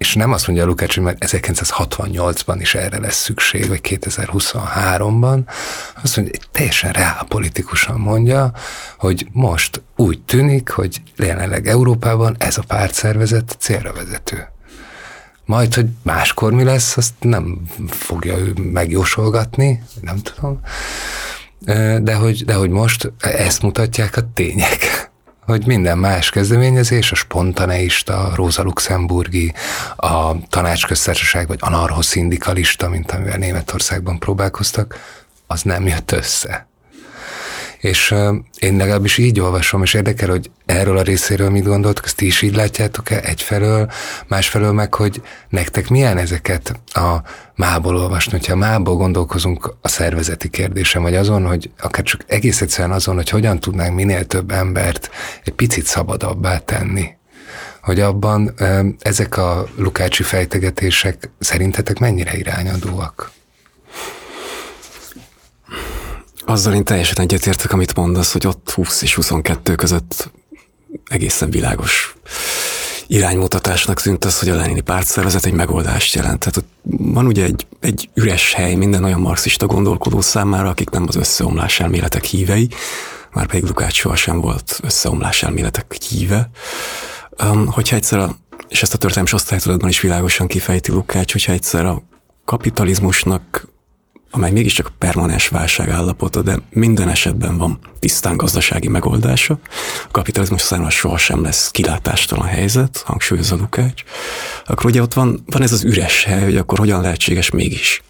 [0.00, 5.40] és nem azt mondja Lukács, hogy már 1968-ban is erre lesz szükség, vagy 2023-ban,
[6.02, 8.52] azt mondja, teljesen reálpolitikusan mondja,
[8.98, 14.48] hogy most úgy tűnik, hogy jelenleg Európában ez a pártszervezet célra vezető.
[15.44, 20.60] Majd, hogy máskor mi lesz, azt nem fogja ő megjósolgatni, nem tudom.
[22.04, 24.89] De hogy, de hogy most ezt mutatják a tények
[25.50, 29.52] hogy minden más kezdeményezés, a spontaneista, a Rosa Luxemburgi,
[29.96, 34.98] a tanácsköztársaság, vagy anarcho-szindikalista, mint amivel Németországban próbálkoztak,
[35.46, 36.69] az nem jött össze.
[37.80, 38.14] És
[38.58, 42.54] én legalábbis így olvasom, és érdekel, hogy erről a részéről mit gondoltok, ezt is így
[42.54, 43.90] látjátok-e egyfelől,
[44.28, 47.16] másfelől meg, hogy nektek milyen ezeket a
[47.54, 52.94] mából olvasni, hogyha mából gondolkozunk a szervezeti kérdésen, vagy azon, hogy akár csak egész egyszerűen
[52.94, 55.10] azon, hogy hogyan tudnánk minél több embert
[55.44, 57.08] egy picit szabadabbá tenni,
[57.82, 58.54] hogy abban
[59.00, 63.30] ezek a lukácsi fejtegetések szerintetek mennyire irányadóak?
[66.46, 70.30] Azzal én teljesen egyetértek, amit mondasz, hogy ott 20 és 22 között
[71.04, 72.14] egészen világos
[73.06, 76.38] iránymutatásnak tűnt az, hogy a Lenini pártszervezet egy megoldást jelent.
[76.38, 76.68] Tehát ott
[77.12, 81.80] van ugye egy, egy üres hely minden olyan marxista gondolkodó számára, akik nem az összeomlás
[81.80, 82.68] elméletek hívei,
[83.32, 86.50] már pedig Lukács sohasem volt összeomlás elméletek híve.
[87.42, 88.36] Um, hogyha egyszer, a,
[88.68, 92.02] és ezt a történelmi osztálytudatban is világosan kifejti Lukács, hogyha egyszer a
[92.44, 93.68] kapitalizmusnak
[94.30, 99.58] amely mégiscsak permanens válságállapota, de minden esetben van tisztán gazdasági megoldása.
[100.04, 104.02] A kapitalizmus számára sohasem lesz kilátástalan helyzet, hangsúlyozza Lukács.
[104.66, 108.02] Akkor ugye ott van, van ez az üres hely, hogy akkor hogyan lehetséges mégis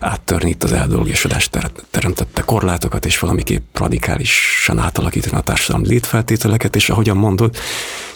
[0.00, 1.58] áttörni itt az eldolgosodást
[1.90, 7.56] teremtette korlátokat, és valamiképp radikálisan átalakítani a társadalmi létfeltételeket, és ahogyan mondod,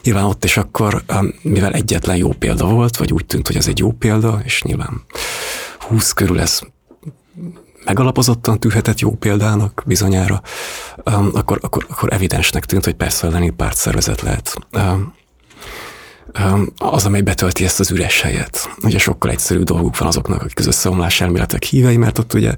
[0.03, 3.67] nyilván ott is akkor, um, mivel egyetlen jó példa volt, vagy úgy tűnt, hogy ez
[3.67, 5.03] egy jó példa, és nyilván
[5.79, 6.61] 20 körül ez
[7.85, 10.43] megalapozottan tűhetett jó példának bizonyára,
[11.05, 14.55] um, akkor, akkor, akkor evidensnek tűnt, hogy persze a Lenin pártszervezet lehet.
[14.73, 15.15] Um,
[16.45, 18.71] um, az, amely betölti ezt az üres helyet.
[18.83, 22.55] Ugye sokkal egyszerűbb dolguk van azoknak, akik az összeomlás elméletek hívei, mert ott ugye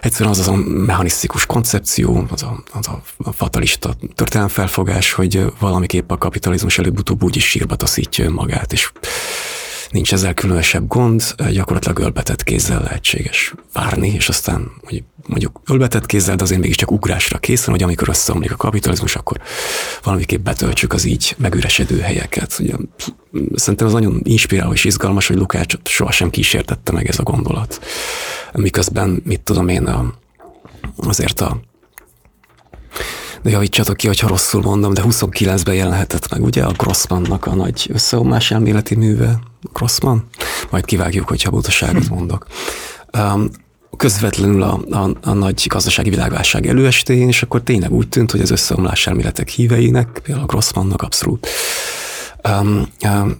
[0.00, 2.88] egyszerűen az az a mechanisztikus koncepció, az a, az
[3.18, 8.92] a fatalista történelemfelfogás, hogy valamiképp a kapitalizmus előbb-utóbb úgy is sírba taszítja önmagát, és
[9.90, 14.70] nincs ezzel különösebb gond, gyakorlatilag ölbetett kézzel lehetséges várni, és aztán
[15.26, 19.40] mondjuk, ölbetett kézzel, de azért mégiscsak ugrásra készen, hogy amikor összeomlik a kapitalizmus, akkor
[20.02, 22.56] valamiképp betöltsük az így megüresedő helyeket.
[22.60, 22.74] Ugye,
[23.54, 27.80] szerintem az nagyon inspiráló és izgalmas, hogy Lukácsot sohasem kísértette meg ez a gondolat.
[28.52, 30.14] Miközben, mit tudom én, a,
[30.96, 31.60] azért a
[33.42, 37.88] de javítsatok ki, hogyha rosszul mondom, de 29-ben jelenhetett meg ugye a Grossmannak a nagy
[37.92, 39.38] összeomlás elméleti műve.
[39.72, 40.28] Grossman?
[40.70, 42.46] Majd kivágjuk, hogyha butaságot mondok.
[43.18, 43.50] Um,
[43.96, 48.50] közvetlenül a, a, a nagy gazdasági világválság előestéjén, és akkor tényleg úgy tűnt, hogy az
[48.50, 51.48] összeomlás elméletek híveinek, például a Grossmannak abszolút
[52.48, 53.36] um, um,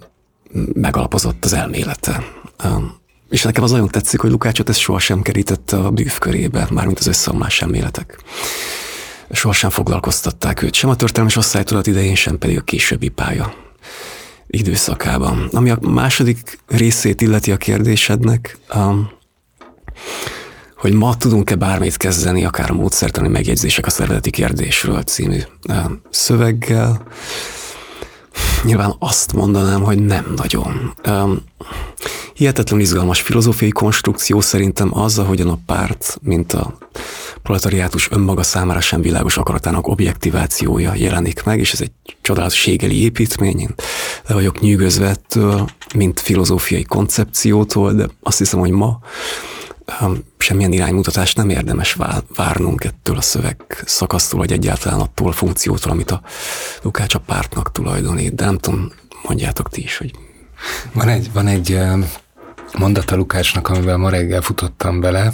[0.72, 2.24] megalapozott az elmélete.
[2.64, 2.98] Um,
[3.28, 7.62] és nekem az nagyon tetszik, hogy Lukácsot ez sohasem kerítette a bűvkörébe, mármint az összeomlás
[7.62, 8.18] elméletek
[9.30, 13.54] sohasem foglalkoztatták őt, sem a történelmi osztálytudat idején, sem pedig a későbbi pálya
[14.46, 15.48] időszakában.
[15.52, 19.10] Ami a második részét illeti a kérdésednek, um,
[20.76, 27.02] hogy ma tudunk-e bármit kezdeni, akár a módszertani megjegyzések a szervezeti kérdésről című um, szöveggel.
[28.62, 30.94] Nyilván azt mondanám, hogy nem nagyon.
[31.08, 31.44] Um,
[32.34, 36.78] hihetetlen izgalmas filozófiai konstrukció szerintem az, ahogyan a párt, mint a
[37.42, 43.60] proletariátus önmaga számára sem világos akaratának objektivációja jelenik meg, és ez egy csodálatos ségeli építmény,
[43.60, 43.74] én
[44.26, 48.98] le vagyok nyűgözve ettől, mint filozófiai koncepciótól, de azt hiszem, hogy ma
[50.38, 51.96] semmilyen iránymutatást nem érdemes
[52.34, 56.22] várnunk ettől a szöveg szakasztól, vagy egyáltalán attól a funkciótól, amit a
[56.82, 58.34] Lukács a pártnak tulajdonít.
[58.34, 60.10] De nem tudom, mondjátok ti is, hogy...
[60.92, 61.78] Van egy, van egy
[62.78, 65.32] mondata Lukácsnak, amivel ma reggel futottam bele,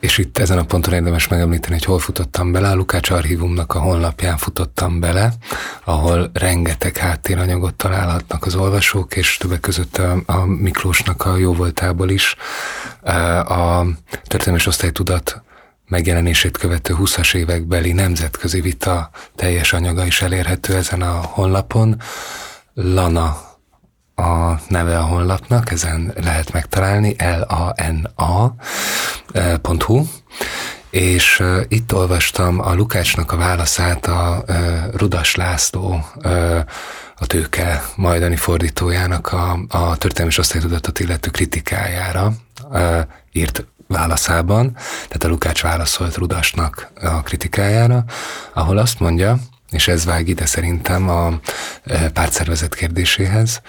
[0.00, 2.68] és itt ezen a ponton érdemes megemlíteni, hogy hol futottam bele.
[2.70, 5.32] A Lukács Archívumnak a honlapján futottam bele,
[5.84, 12.36] ahol rengeteg háttéranyagot találhatnak az olvasók, és többek között a, a Miklósnak a jóvoltából is
[13.44, 13.84] a
[14.24, 15.42] történelmi osztálytudat
[15.88, 22.00] megjelenését követő 20-as évekbeli nemzetközi vita teljes anyaga is elérhető ezen a honlapon.
[22.74, 23.49] Lana
[24.20, 27.16] a neve a honlapnak, ezen lehet megtalálni,
[28.16, 30.02] lana.hu,
[30.90, 34.56] és uh, itt olvastam a Lukácsnak a válaszát a uh,
[34.96, 36.04] Rudas László
[37.16, 42.32] a tőke majdani fordítójának a, a történelmi osztálytudatot illető kritikájára
[43.32, 48.04] írt válaszában, tehát a Lukács válaszolt Rudasnak a kritikájára,
[48.52, 49.38] ahol azt mondja,
[49.70, 51.40] és ez vág ide szerintem a
[52.12, 53.60] pártszervezet kérdéséhez,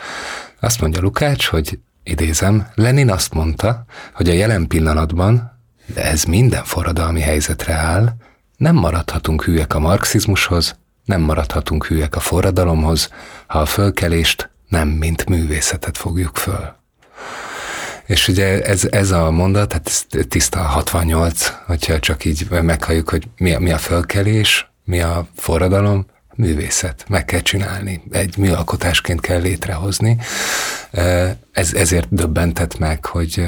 [0.59, 6.63] azt mondja Lukács, hogy idézem, Lenin azt mondta, hogy a jelen pillanatban, de ez minden
[6.63, 8.15] forradalmi helyzetre áll,
[8.57, 10.75] nem maradhatunk hülyek a marxizmushoz,
[11.05, 13.09] nem maradhatunk hülyek a forradalomhoz,
[13.47, 16.75] ha a fölkelést nem mint művészetet fogjuk föl.
[18.05, 23.27] És ugye ez, ez a mondat, hát ez tiszta 68, hogyha csak így meghalljuk, hogy
[23.37, 30.17] mi mi a fölkelés, mi a forradalom, művészet, meg kell csinálni, egy műalkotásként kell létrehozni.
[31.51, 33.45] Ez, ezért döbbentett meg, hogy,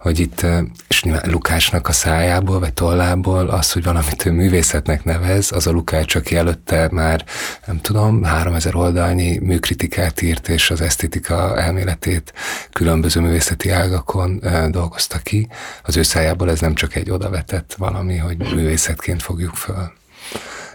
[0.00, 0.46] hogy itt,
[0.88, 6.14] és Lukásnak a szájából, vagy tollából az, hogy valamit ő művészetnek nevez, az a Lukács,
[6.14, 7.24] aki előtte már,
[7.66, 12.32] nem tudom, 3000 oldalnyi műkritikát írt, és az esztétika elméletét
[12.72, 15.48] különböző művészeti ágakon dolgozta ki.
[15.82, 19.96] Az ő szájából ez nem csak egy odavetett valami, hogy művészetként fogjuk föl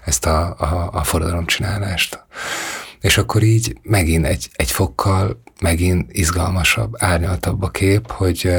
[0.05, 2.25] ezt a, a, a forradalomcsinálást.
[2.99, 8.51] És akkor így megint egy, egy fokkal megint izgalmasabb, árnyaltabb a kép, hogy,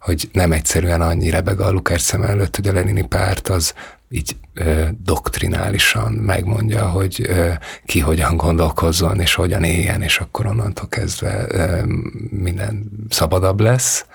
[0.00, 3.74] hogy nem egyszerűen annyi rebeg a Lukács szem előtt, hogy a Lenini párt az
[4.10, 7.50] így ö, doktrinálisan megmondja, hogy ö,
[7.84, 11.82] ki hogyan gondolkozzon, és hogyan éljen, és akkor onnantól kezdve ö,
[12.30, 14.06] minden szabadabb lesz.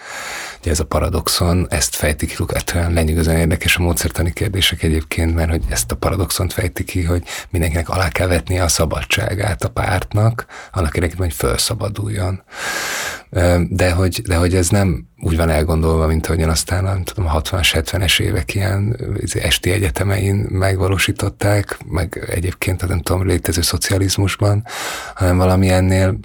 [0.63, 5.35] Ugye ez a paradoxon, ezt fejti ki Lukács, olyan lenyűgözően érdekes a módszertani kérdések egyébként,
[5.35, 9.69] mert hogy ezt a paradoxont fejti ki, hogy mindenkinek alá kell vetnie a szabadságát a
[9.69, 12.43] pártnak, annak érdekében, hogy felszabaduljon.
[13.69, 17.41] De hogy, de hogy ez nem úgy van elgondolva, mint ahogyan aztán nem tudom, a
[17.41, 18.97] 60-as, 70-es évek ilyen
[19.33, 24.65] esti egyetemein megvalósították, meg egyébként nem tudom, létező szocializmusban,
[25.15, 26.17] hanem valami ennél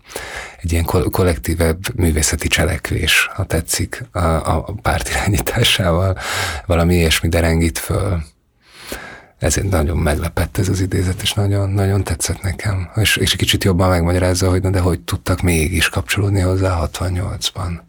[0.62, 6.18] egy ilyen kollektívebb művészeti cselekvés, ha tetszik, a, a párt irányításával
[6.66, 8.22] valami ilyesmi derengít föl.
[9.38, 12.90] Ezért nagyon meglepett ez az idézet, és nagyon, nagyon tetszett nekem.
[12.94, 17.80] És, és egy kicsit jobban megmagyarázza, hogy na de hogy tudtak mégis kapcsolódni hozzá 68-ban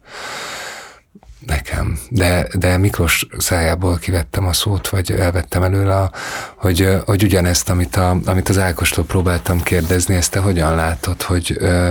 [1.45, 1.99] nekem.
[2.09, 6.11] De, de Miklós szájából kivettem a szót, vagy elvettem előle, a,
[6.55, 11.55] hogy, hogy ugyanezt, amit, a, amit az Ákostól próbáltam kérdezni, ezt te hogyan látod, hogy
[11.59, 11.89] ö,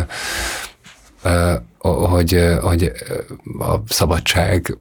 [1.22, 2.92] ö, hogy, hogy
[3.58, 4.78] a szabadság,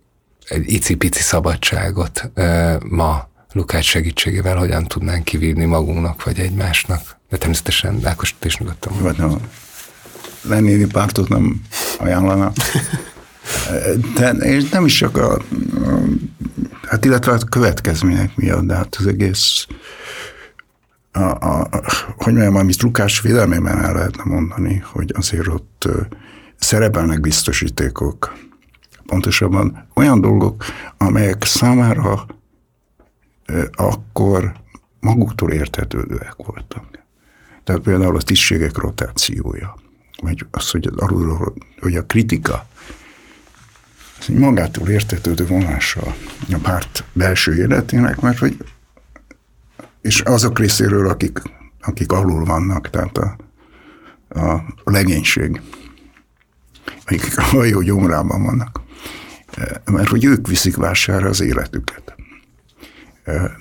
[0.47, 7.01] egy icipici szabadságot ö, ma Lukács segítségével hogyan tudnánk kivívni magunknak, vagy egymásnak.
[7.29, 8.93] De természetesen Ákos is nyugodtan.
[8.99, 9.37] Vagy a
[10.41, 11.61] Lenini pártot nem
[11.99, 12.51] ajánlana.
[14.15, 15.41] De, és nem is csak a,
[16.87, 19.67] hát illetve a következmények miatt, de hát az egész,
[21.11, 21.69] a, a,
[22.17, 25.87] hogy mondjam, amit Lukás védelmében el lehetne mondani, hogy azért ott
[26.57, 28.33] szerepelnek biztosítékok,
[29.05, 30.65] pontosabban olyan dolgok,
[30.97, 32.25] amelyek számára
[33.71, 34.53] akkor
[34.99, 36.85] maguktól értetődőek voltak.
[37.63, 39.75] Tehát például a tisztségek rotációja,
[40.21, 42.67] vagy az, hogy, az alulról, hogy a kritika
[44.19, 46.15] ez egy magától értetődő vonása
[46.51, 48.57] a párt belső életének, mert hogy
[50.01, 51.41] és azok részéről, akik,
[51.81, 53.35] akik alul vannak, tehát a,
[54.39, 55.61] a, legénység,
[57.05, 58.81] akik a hajó gyomrában vannak,
[59.85, 62.16] mert hogy ők viszik vására az életüket.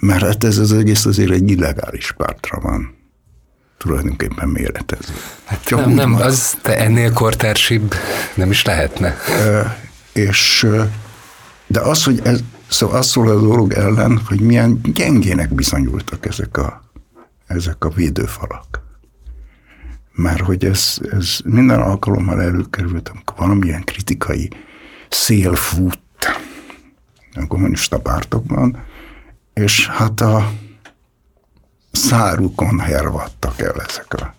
[0.00, 2.94] Mert hát ez az egész azért egy illegális pártra van
[3.78, 5.14] tulajdonképpen méretezve.
[5.44, 7.94] Hát nem, nem, az te ennél kortársibb
[8.34, 9.16] nem is lehetne.
[10.12, 10.66] És,
[11.66, 16.56] de az, hogy ez, szóval az szól a dolog ellen, hogy milyen gyengének bizonyultak ezek
[16.56, 16.82] a,
[17.46, 18.84] ezek a védőfalak.
[20.12, 24.50] Már hogy ez, ez minden alkalommal előkerült, amikor valamilyen kritikai
[25.08, 25.98] szél fut
[27.34, 28.78] a kommunista pártokban,
[29.60, 30.52] és hát a
[31.92, 34.34] szárukon hervadtak el ezek a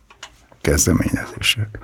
[0.61, 1.80] kezdeményezések.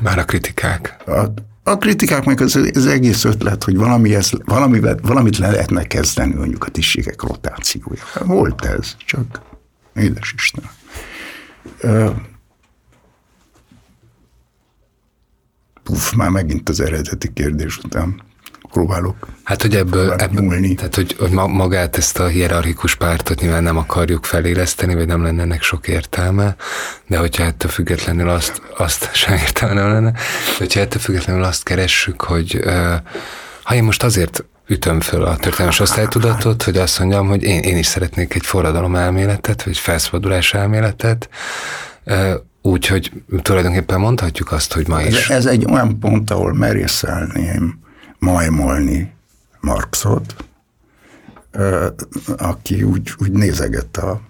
[0.00, 0.96] Már a kritikák.
[1.06, 5.86] A, a kritikák meg az, az egész ötlet, hogy valami ez, valamivel, valamit le lehetne
[5.86, 8.02] kezdeni mondjuk a tisztségek rotációja.
[8.24, 9.40] Volt ez, csak
[9.94, 10.70] édes Isten.
[15.82, 18.22] Puff, már megint az eredeti kérdés után
[18.76, 19.26] próbálok.
[19.44, 24.24] Hát, hogy ebből, ebből tehát, hogy, hogy magát ezt a hierarchikus pártot nyilván nem akarjuk
[24.24, 26.56] feléleszteni, vagy nem lenne ennek sok értelme,
[27.06, 30.20] de hogyha ettől függetlenül azt, azt sem értelme nem lenne, de
[30.58, 32.60] hogyha ettől függetlenül azt keressük, hogy
[33.62, 37.76] ha én most azért ütöm föl a történelmes osztálytudatot, hogy azt mondjam, hogy én, én
[37.76, 41.28] is szeretnék egy forradalom elméletet, vagy felszabadulás elméletet,
[42.62, 43.12] úgy, hogy
[43.42, 45.28] tulajdonképpen mondhatjuk azt, hogy ma is.
[45.28, 47.84] Ez, ez egy olyan pont, ahol merészelném
[48.18, 49.14] majmolni
[49.60, 50.44] Marxot,
[52.36, 54.20] aki úgy, úgy nézegette a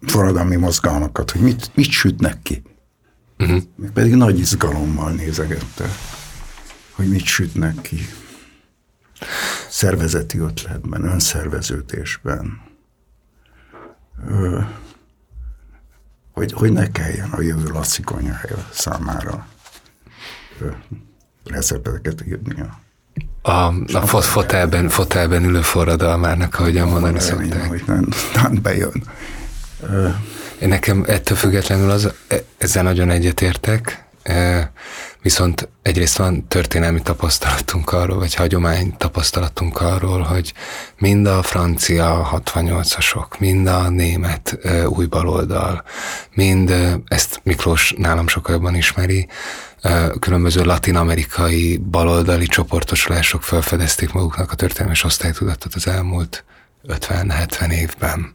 [0.00, 2.62] forradalmi mozgalmakat, hogy mit, mit sütnek ki.
[3.38, 3.62] Uh-huh.
[3.92, 5.88] Pedig nagy izgalommal nézegette,
[6.92, 7.98] hogy mit sütnek ki.
[9.68, 12.60] Szervezeti ötletben, önszerveződésben.
[14.28, 14.60] Ö,
[16.32, 19.48] hogy, hogy ne kelljen a jövő Laci konyhája számára
[20.60, 20.70] ö,
[21.46, 22.78] recepteket írnia.
[23.42, 23.50] A,
[23.92, 27.68] a fot, fotelben, fotelben ülő forradalmának, ahogyan mondani szokták.
[27.68, 29.02] hogy nem, nem bejön.
[30.60, 34.70] Én nekem ettől függetlenül az, e, ezzel nagyon egyetértek, e,
[35.22, 40.52] viszont egyrészt van történelmi tapasztalatunk arról, vagy hagyomány tapasztalatunk arról, hogy
[40.98, 45.84] mind a francia 68-asok, mind a német e, új baloldal,
[46.34, 46.74] mind
[47.06, 49.28] ezt Miklós nálam sokkal jobban ismeri,
[50.20, 56.44] különböző latin-amerikai baloldali csoportosulások felfedezték maguknak a történelmi osztálytudatot az elmúlt
[56.88, 58.34] 50-70 évben.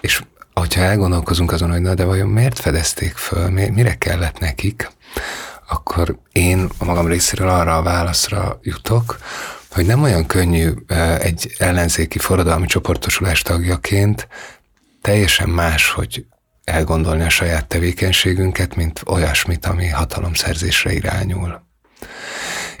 [0.00, 0.22] És
[0.54, 4.90] hogyha elgondolkozunk azon, hogy na de vajon miért fedezték föl, mire kellett nekik,
[5.68, 9.18] akkor én a magam részéről arra a válaszra jutok,
[9.70, 10.72] hogy nem olyan könnyű
[11.18, 14.28] egy ellenzéki forradalmi csoportosulás tagjaként
[15.00, 16.26] teljesen más, hogy
[16.64, 21.60] elgondolni a saját tevékenységünket, mint olyasmit, ami hatalomszerzésre irányul.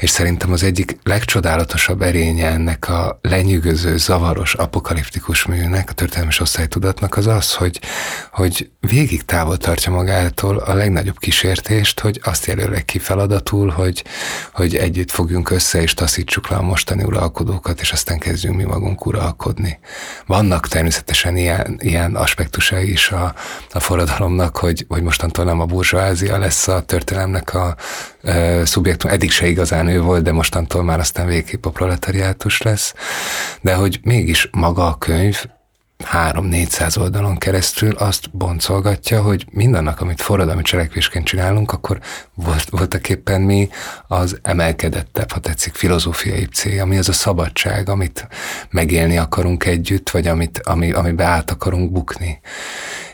[0.02, 7.16] És szerintem az egyik legcsodálatosabb erénye ennek a lenyűgöző, zavaros, apokaliptikus műnek, a történelmi osztálytudatnak
[7.16, 7.80] az az, hogy,
[8.32, 14.04] hogy végig távol tartja magától a legnagyobb kísértést, hogy azt jelölik ki feladatul, hogy,
[14.52, 19.06] hogy együtt fogjunk össze és taszítsuk le a mostani uralkodókat, és aztán kezdjünk mi magunk
[19.06, 19.78] uralkodni.
[20.26, 23.34] Vannak természetesen ilyen, ilyen aspektusai is a,
[23.72, 27.76] a forradalomnak, hogy, hogy mostantól nem a burzsóázia lesz a történelemnek a
[28.64, 32.94] szubjektum, eddig se igazán ő volt, de mostantól már aztán végképp a proletariátus lesz,
[33.60, 35.44] de hogy mégis maga a könyv
[36.12, 41.98] 3-400 oldalon keresztül azt boncolgatja, hogy mindannak, amit forradalmi cselekvésként csinálunk, akkor
[42.34, 43.68] volt, voltak éppen mi
[44.06, 48.28] az emelkedettebb, ha tetszik, filozófiai cél, ami az a szabadság, amit
[48.70, 52.40] megélni akarunk együtt, vagy amit, ami, amiben át akarunk bukni.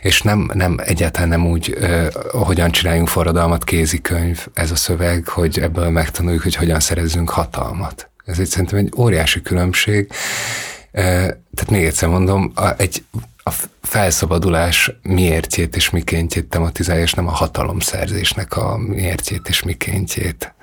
[0.01, 5.59] És nem, nem egyáltalán nem úgy, uh, hogyan csináljunk forradalmat kézikönyv ez a szöveg, hogy
[5.59, 8.11] ebből megtanuljuk, hogy hogyan szerezzünk hatalmat.
[8.25, 10.13] Ez egy szerintem egy óriási különbség,
[10.93, 13.05] tehát még egyszer mondom, egy,
[13.37, 13.51] a
[13.83, 20.55] felszabadulás miértjét és mikéntjét tematizálja, és nem a hatalomszerzésnek a miértjét és mikéntjét.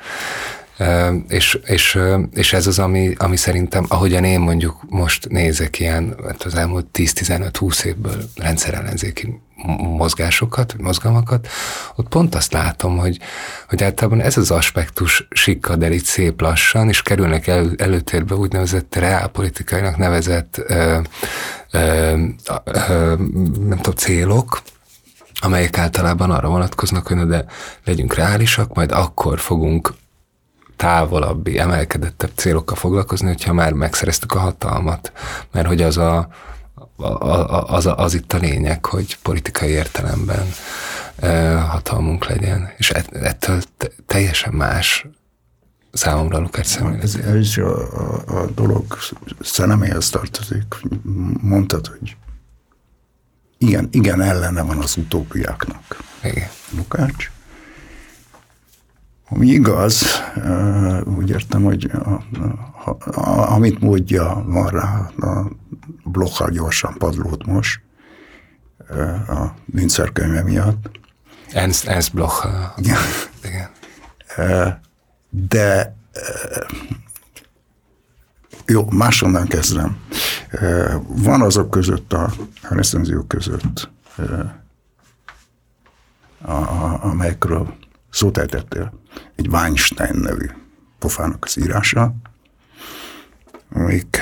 [1.28, 1.99] És, és,
[2.34, 6.86] és ez az, ami, ami szerintem, ahogyan én mondjuk most nézek ilyen hát az elmúlt
[6.93, 9.39] 10-15-20 évből rendszerellenzéki
[9.97, 11.47] mozgásokat, mozgalmakat,
[11.95, 13.20] ott pont azt látom, hogy,
[13.70, 18.95] hogy általában ez az aspektus sikkad el itt szép lassan, és kerülnek el, előtérbe úgynevezett
[18.95, 20.99] reálpolitikainak nevezett ö,
[21.72, 22.18] ö,
[22.64, 23.16] ö,
[23.60, 24.62] nem tudom, célok,
[25.41, 27.45] amelyek általában arra vonatkoznak, hogy na de
[27.86, 29.93] legyünk reálisak, majd akkor fogunk
[30.76, 35.12] távolabbi, emelkedettebb célokkal foglalkozni, hogyha már megszereztük a hatalmat.
[35.51, 36.28] Mert hogy az a,
[36.98, 40.48] az, az itt a lényeg, hogy politikai értelemben
[41.70, 42.70] hatalmunk legyen.
[42.78, 43.62] És ettől
[44.06, 45.08] teljesen más
[45.91, 47.04] számomra Lukács szemlélet.
[47.04, 48.98] Ez, ez a, a, a dolog
[49.39, 50.76] szelleméhez tartozik.
[51.41, 52.16] Mondtad, hogy
[53.58, 56.04] igen, igen ellene van az utópiáknak.
[56.24, 56.50] Igen.
[56.76, 57.32] Lukács.
[59.30, 60.06] Ami igaz,
[61.18, 62.24] úgy értem, hogy a,
[62.86, 65.50] a, a, amit módja van rá, a
[66.03, 67.81] blokkal gyorsan padlót most,
[69.27, 70.89] a Münzer könyve miatt.
[71.51, 72.47] Ernst, Ernst Bloch.
[72.77, 72.97] Igen.
[73.43, 73.69] Igen.
[75.29, 75.95] De
[78.65, 79.97] jó, másonnan kezdem.
[81.07, 82.23] Van azok között, a,
[82.61, 83.89] a recenziók között,
[86.41, 87.75] a, a, amelyekről
[88.09, 88.93] szót ejtettél,
[89.36, 90.49] egy Weinstein nevű
[90.99, 92.15] pofának az írása,
[93.73, 94.19] amik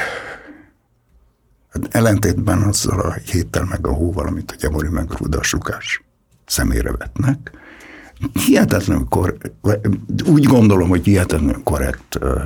[1.89, 6.03] ellentétben azzal a héttel meg a hóval, amit a Gyamori meg a Rudasukás
[6.45, 7.51] szemére vetnek,
[8.33, 9.37] hihetetlenül kor,
[10.25, 12.43] úgy gondolom, hogy hihetetlenül korrekt uh,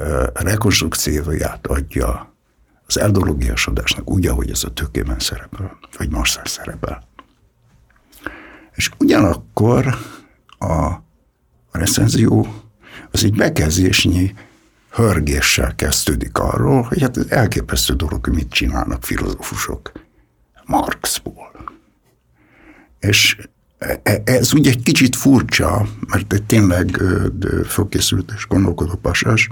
[0.00, 2.32] uh, rekonstrukcióját adja
[2.86, 7.02] az eldologiasodásnak úgy, ahogy ez a tökében szerepel, vagy Marszál szerepel.
[8.74, 9.96] És ugyanakkor
[10.58, 10.92] a
[11.70, 12.46] recenzió
[13.10, 14.34] az egy bekezdésnyi
[14.92, 19.92] hörgéssel kezdődik arról, hogy hát elképesztő dolog, hogy mit csinálnak filozófusok
[20.64, 21.50] Marxból.
[23.00, 23.36] És
[23.78, 27.02] e, ez ugye egy kicsit furcsa, mert egy tényleg
[27.66, 29.48] fölkészült és gondolkodó pasas,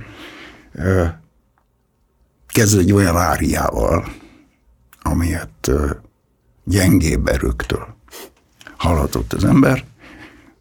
[2.47, 4.13] kezd egy olyan áriával,
[5.03, 5.71] amilyet
[6.65, 7.97] gyengébb erőktől
[8.77, 9.85] hallhatott az ember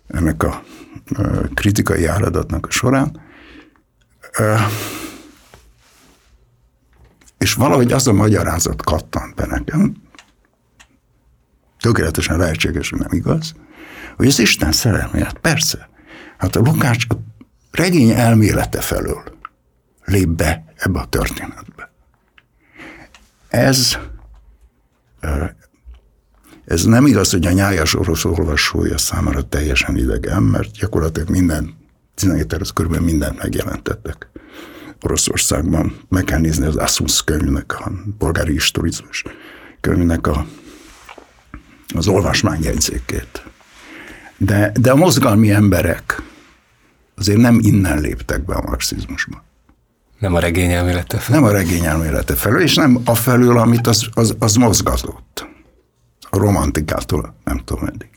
[0.07, 0.63] ennek a
[1.53, 3.27] kritikai áradatnak a során.
[7.37, 9.95] És valahogy az a magyarázat kattant be nekem,
[11.79, 13.53] tökéletesen lehetséges, hogy nem igaz,
[14.15, 15.89] hogy az Isten szerelmélet, persze,
[16.37, 17.15] hát a Lukács a
[17.71, 19.23] regény elmélete felől
[20.05, 21.91] lép be ebbe a történetbe.
[23.47, 23.97] Ez,
[26.65, 31.77] ez nem igaz, hogy a nyájas orosz olvasója számára teljesen idegen, mert gyakorlatilag minden
[32.19, 34.27] 17 az körülbelül mindent megjelentettek
[35.01, 35.99] Oroszországban.
[36.09, 39.23] Meg kell nézni az Asus könyvnek, a polgári historizmus
[39.81, 40.45] könyvnek a,
[41.95, 43.43] az olvasmányjegyzékét.
[44.37, 46.21] De, de a mozgalmi emberek
[47.15, 49.43] azért nem innen léptek be a marxizmusba.
[50.19, 51.41] Nem a regény elmélete felől?
[51.41, 55.47] Nem a regény elmélete felől, és nem a felől, amit az, az, az mozgatott.
[56.29, 58.09] A romantikától nem tudom eddig.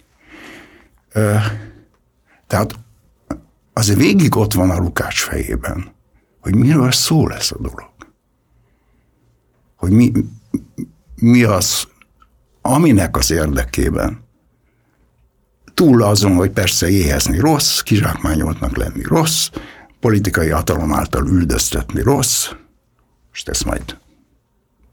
[2.46, 2.74] Tehát
[3.72, 5.94] azért végig ott van a Lukács fejében,
[6.40, 7.90] hogy miről szól lesz a dolog.
[9.76, 10.12] Hogy mi,
[11.14, 11.86] mi az,
[12.60, 14.22] aminek az érdekében
[15.74, 19.48] túl azon, hogy persze éhezni rossz, kizsákmányoltnak lenni rossz,
[20.00, 22.50] politikai hatalom által üldöztetni rossz,
[23.32, 23.98] és ezt majd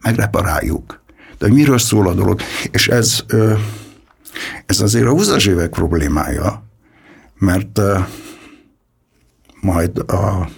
[0.01, 1.01] megreparáljuk.
[1.37, 2.41] De hogy miről szól a dolog?
[2.71, 3.23] És ez,
[4.65, 6.63] ez azért a 20 évek problémája,
[7.37, 7.81] mert
[9.61, 10.49] majd a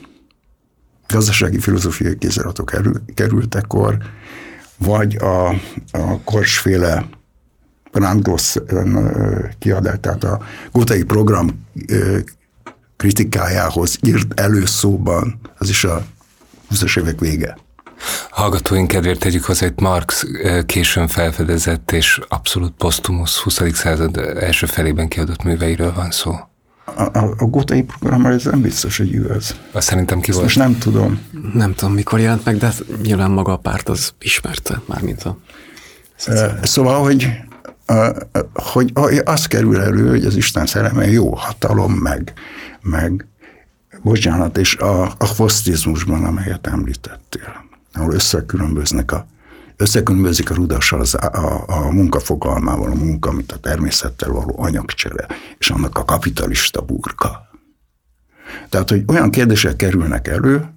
[1.08, 2.72] gazdasági filozófiai kéziratok
[3.14, 3.98] kerültekor,
[4.78, 5.48] vagy a,
[5.92, 7.06] a korsféle
[7.92, 8.58] Brandgloss
[9.60, 10.40] kiadás, tehát a
[10.72, 11.68] Gótai program
[12.98, 16.04] kritikájához írt előszóban, az is a
[16.68, 17.58] 20 évek vége.
[18.30, 20.26] Hallgatóink kedvéért tegyük hozzá, hogy Marx
[20.66, 23.62] későn felfedezett és abszolút posztumusz 20.
[23.74, 26.51] század első felében kiadott műveiről van szó.
[26.96, 29.56] A, a, a gótai program ez nem biztos, hogy igaz.
[29.72, 30.44] Azt szerintem ki volt.
[30.44, 31.20] Most nem tudom.
[31.54, 35.38] Nem tudom, mikor jelent meg, de hát nyilván maga a párt az ismerte, mármint a...
[36.62, 37.30] Szóval, hogy,
[38.54, 42.34] hogy, hogy az kerül elő, hogy az Isten szerelme jó hatalom, meg,
[42.82, 43.26] meg
[44.02, 49.26] bocsánat, és a, a fosztizmusban, amelyet említettél, ahol összekülönböznek a
[49.82, 55.28] összekülönbözik a rudassal az, a, a munkafogalmával, a munka, mint a természettel való anyagcsere,
[55.58, 57.50] és annak a kapitalista burka.
[58.70, 60.70] Tehát, hogy olyan kérdések kerülnek elő,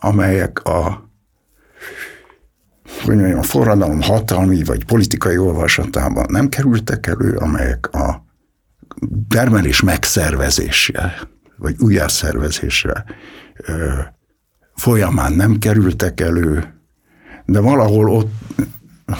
[0.00, 1.10] amelyek a,
[3.04, 8.26] hogy mondjam, a forradalom hatalmi vagy politikai olvasatában nem kerültek elő, amelyek a
[9.28, 13.04] termelés megszervezése, vagy újjászervezése
[14.74, 16.77] folyamán nem kerültek elő,
[17.48, 18.32] de valahol ott,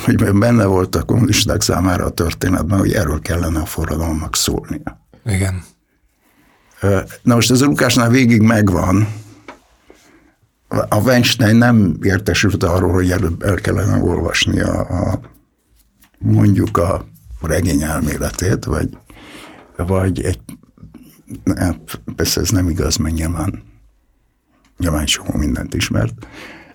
[0.04, 5.06] hogy benne volt a kommunisták számára a történetben, hogy erről kellene a forradalomnak szólnia.
[5.24, 5.62] Igen.
[7.22, 9.08] Na most ez a Lukásnál végig megvan.
[10.68, 15.20] A Weinstein nem értesült arról, hogy előbb el kellene olvasni a, a
[16.18, 17.04] mondjuk a
[17.40, 18.98] regény elméletét, vagy,
[19.76, 20.40] vagy egy,
[21.56, 23.62] hát persze ez nem igaz, mert nyilván,
[24.78, 26.26] nyilván soha mindent ismert,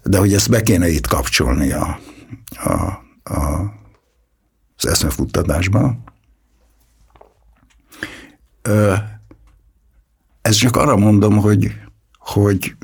[0.03, 1.99] de hogy ezt be kéne itt kapcsolni a,
[2.63, 2.71] a,
[3.23, 3.73] a,
[4.77, 5.97] az eszmefuttatásba.
[10.41, 11.71] Ez csak arra mondom, hogy,
[12.17, 12.75] hogy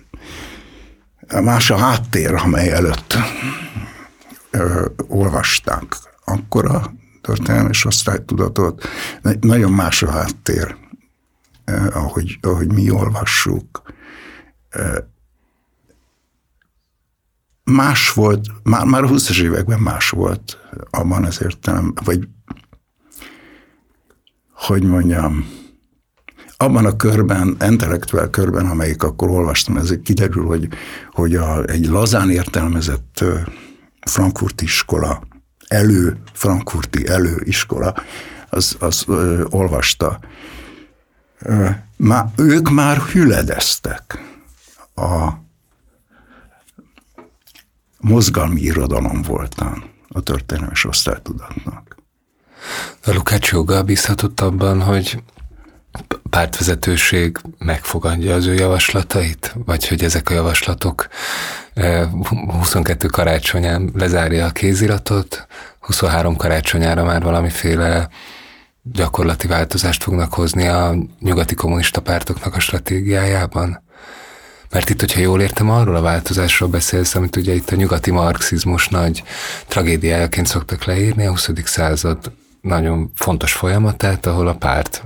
[1.44, 3.18] más a háttér, amely előtt
[4.52, 5.84] ö, olvasták
[6.30, 8.88] akkor a történelmi osztálytudatot.
[9.40, 10.76] Nagyon más a háttér,
[11.66, 13.82] eh, ahogy, ahogy mi olvassuk.
[17.70, 20.58] Más volt, már, már a 20-as években más volt
[20.90, 22.28] abban az értelem, vagy
[24.54, 25.48] hogy mondjam,
[26.58, 30.68] abban a körben, intellektuál körben, amelyik akkor olvastam, ez kiderül, hogy,
[31.12, 33.24] hogy a, egy lazán értelmezett
[34.02, 35.22] frankfurti iskola,
[35.68, 37.94] elő, frankfurti előiskola,
[38.50, 40.20] az, az ö, olvasta.
[41.40, 44.24] Ö, má, ők már hüledeztek
[44.96, 45.30] a
[48.00, 51.98] mozgalmi irodalom voltán a történelmes osztálytudatnak.
[53.06, 53.54] A Lukács
[53.86, 55.24] bízhatott abban, hogy
[56.30, 61.08] pártvezetőség megfogadja az ő javaslatait, vagy hogy ezek a javaslatok
[62.48, 65.48] 22 eh, karácsonyán lezárja a kéziratot,
[65.80, 68.10] 23 karácsonyára már valamiféle
[68.84, 73.84] gyakorlati változást fognak hozni a nyugati kommunista pártoknak a stratégiájában?
[74.72, 78.88] Mert itt, hogyha jól értem, arról a változásról beszélsz, amit ugye itt a nyugati marxizmus
[78.88, 79.24] nagy
[79.68, 81.50] tragédiájaként szoktak leírni, a 20.
[81.64, 82.32] század
[82.62, 85.04] nagyon fontos folyamatát, ahol a párt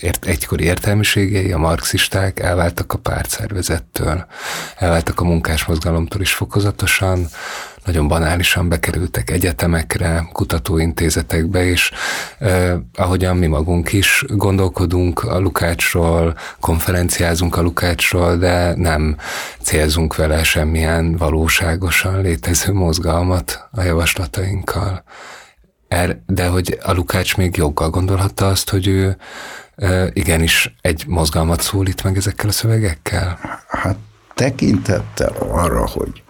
[0.00, 4.26] ért, egykori értelmiségei, a marxisták elváltak a pártszervezettől,
[4.76, 7.26] elváltak a munkásmozgalomtól is fokozatosan,
[7.86, 11.90] nagyon banálisan bekerültek egyetemekre, kutatóintézetekbe, és
[12.38, 19.16] eh, ahogyan mi magunk is gondolkodunk a Lukácsról, konferenciázunk a Lukácsról, de nem
[19.60, 25.04] célzunk vele semmilyen valóságosan létező mozgalmat a javaslatainkkal.
[25.88, 29.16] Er, de hogy a Lukács még joggal gondolhatta azt, hogy ő
[29.76, 33.38] e, igenis egy mozgalmat szólít meg ezekkel a szövegekkel?
[33.68, 33.96] Hát
[34.34, 36.22] tekintettel arra, hogy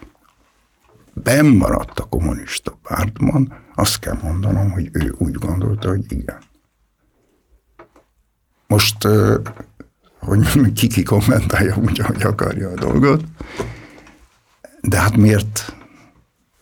[1.43, 6.37] maradt a kommunista pártban, azt kell mondanom, hogy ő úgy gondolta, hogy igen.
[8.67, 9.07] Most,
[10.19, 10.47] hogy
[10.79, 13.23] ki-ki kommentálja úgy, ahogy akarja a dolgot,
[14.81, 15.75] de hát miért?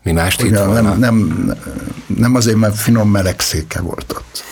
[0.03, 1.47] Mi mást itt nem, nem,
[2.07, 4.43] nem azért, mert finom melegszéke volt ott.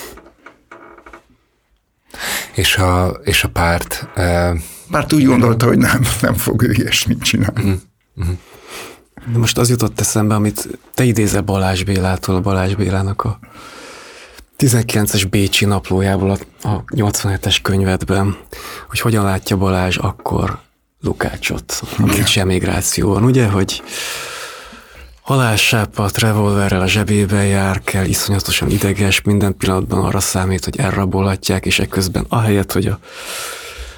[2.55, 4.07] És a, és a párt...
[4.15, 4.59] Uh,
[4.89, 7.61] párt úgy gondolta, hogy nem, nem fog ő ilyesmit csinálni.
[7.61, 7.81] Uh-huh.
[8.15, 8.38] Uh-huh.
[9.32, 13.40] De most az jutott eszembe, amit te idézel Balázs Bélától, Balázs Bélának a
[14.58, 18.38] 19-es Bécsi naplójából a, a 87-es könyvedben,
[18.90, 20.60] hogy hogyan látja Balázs akkor
[21.02, 23.84] Lukácsot a Bécsi emigrációban, ugye, hogy
[25.22, 31.80] halálsápat, revolverrel a zsebébe jár, kell, iszonyatosan ideges, minden pillanatban arra számít, hogy elrabolhatják, és
[31.80, 33.00] ekközben ahelyett, hogy a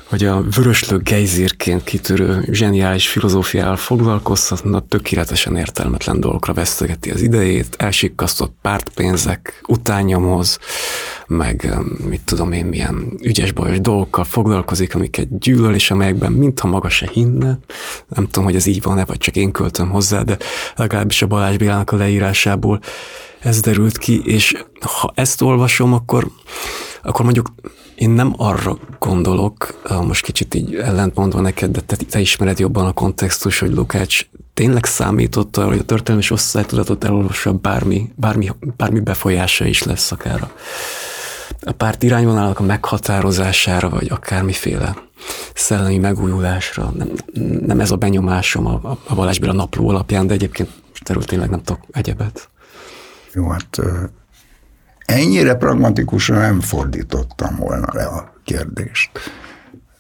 [0.10, 8.54] hogy a vöröslő gejzírként kitörő zseniális filozófiával foglalkozhatna, tökéletesen értelmetlen dolgokra vesztegeti az idejét, elsikkasztott
[8.62, 10.60] pártpénzek utányomoz,
[11.28, 11.78] meg
[12.10, 17.10] mit tudom én, milyen ügyes bajos dolgokkal foglalkozik, amiket gyűlöl, és amelyekben mintha maga se
[17.14, 17.60] hinne.
[18.08, 20.38] Nem tudom, hogy ez így van-e, vagy csak én költöm hozzá, de
[20.76, 22.80] legalábbis a Balázs Bélának a leírásából
[23.40, 26.28] ez derült ki, és ha ezt olvasom, akkor,
[27.02, 27.54] akkor mondjuk
[27.96, 32.94] én nem arra gondolok, most kicsit így ellentmondva neked, de te, te ismered jobban a
[32.94, 39.84] kontextus, hogy Lukács tényleg számított hogy a történelmi osztálytudatot elolvassa bármi, bármi, bármi befolyása is
[39.84, 40.52] lesz akár a,
[41.62, 44.96] a párt irányvonalának a meghatározására, vagy akármiféle
[45.54, 46.94] szellemi megújulásra.
[46.98, 47.10] Nem,
[47.66, 51.50] nem ez a benyomásom a, a Balázs a napló alapján, de egyébként most erről tényleg
[51.50, 52.50] nem tudok egyebet.
[53.34, 53.80] Jó, hát
[55.06, 59.12] ennyire pragmatikusan nem fordítottam volna le a kérdést.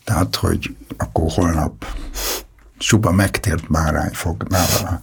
[0.03, 1.86] Tehát, hogy akkor holnap
[2.77, 5.02] csupa megtért bárány fog nála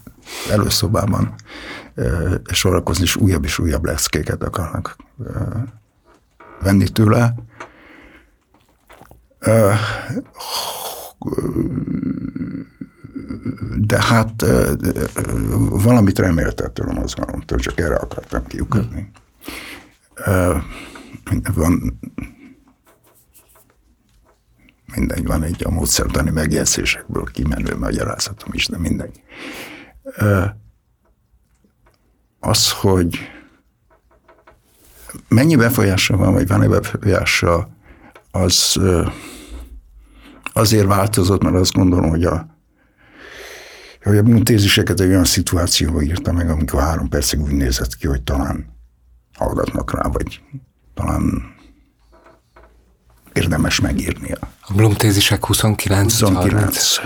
[0.50, 1.34] előszobában
[2.52, 4.96] sorakozni, és újabb és újabb leszkéket akarnak
[6.60, 7.34] venni tőle.
[13.76, 14.44] De hát
[15.70, 19.10] valamit reméltettől a mozgalomtól, csak erre akartam kiukadni.
[21.54, 21.98] Van
[24.94, 29.22] mindegy, van egy a módszertani megjegyzésekből kimenő magyarázatom is, de mindegy.
[32.40, 33.18] Az, hogy
[35.28, 37.68] mennyi befolyása van, vagy van-e befolyása,
[38.30, 38.80] az
[40.52, 42.50] azért változott, mert azt gondolom, hogy a
[44.02, 48.22] hogy a muntéziseket egy olyan szituációba írta meg, amikor három percig úgy nézett ki, hogy
[48.22, 48.71] talán
[49.34, 50.40] hallgatnak rá, vagy
[50.94, 51.54] talán
[53.32, 54.36] érdemes megírnia.
[54.60, 56.96] A Blum tézisek 29 29.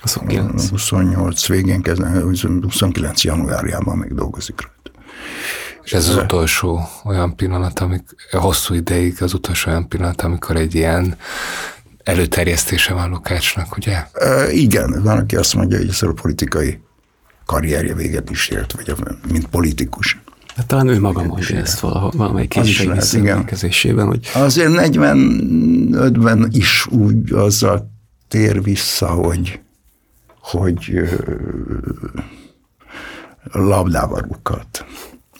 [0.00, 0.68] 29.
[0.68, 2.20] 28 végén kezdve,
[2.62, 5.00] 29 januárjában még dolgozik rajta.
[5.82, 10.74] És ez az utolsó olyan pillanat, amik hosszú ideig az utolsó olyan pillanat, amikor egy
[10.74, 11.16] ilyen
[12.02, 14.06] előterjesztése van Lukácsnak, ugye?
[14.12, 16.80] E, igen, van, aki azt mondja, hogy ez a politikai
[17.46, 18.94] karrierje véget is ért, vagy
[19.32, 20.20] mint politikus.
[20.60, 24.06] Hát talán ő maga mondja ezt valahol, valamelyik kezdeményezésében.
[24.06, 24.30] Hogy...
[24.34, 27.90] Azért 45-ben is úgy azzal
[28.28, 29.60] tér vissza, hogy,
[30.40, 31.08] hogy
[33.52, 34.84] labdával rúghat.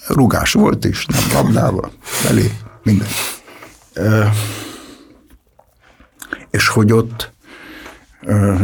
[0.06, 1.92] Rugás volt is, nem labdával,
[2.22, 2.50] belé,
[2.82, 3.08] minden.
[6.50, 7.32] És hogy ott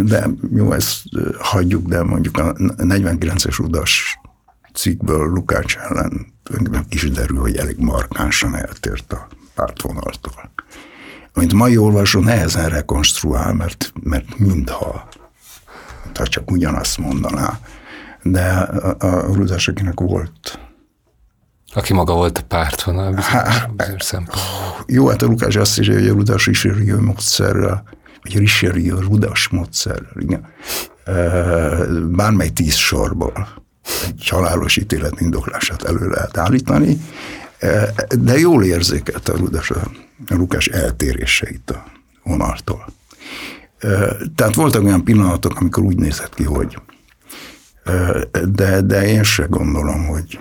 [0.02, 1.02] de jó, ezt
[1.38, 4.20] hagyjuk, de mondjuk a 49-es udas
[4.72, 6.34] cikkből Lukács ellen
[6.88, 10.50] is derül, hogy elég markánsan eltért a pártvonaltól.
[11.32, 15.08] Amit mai olvasó nehezen rekonstruál, mert, mert mintha,
[16.14, 17.58] ha csak ugyanazt mondaná,
[18.22, 20.58] de a, a Rudás, akinek volt
[21.74, 24.12] Aki maga volt a pártvonal bizonyos,
[24.86, 27.84] Jó, hát a Lukás azt írja, hogy a Rudas Richelieu módszerrel,
[28.22, 30.46] vagy Richelieu Rudas módszerrel, igen.
[32.10, 33.64] Bármely tíz sorból
[34.08, 37.00] egy halálos ítélet indoklását elő lehet állítani,
[38.18, 39.90] de jól érzékelte a Rudas a
[40.28, 41.84] Lukás eltéréseit a
[42.22, 42.86] vonaltól.
[44.34, 46.78] Tehát voltak olyan pillanatok, amikor úgy nézett ki, hogy
[48.44, 50.38] de, de én se gondolom, hogy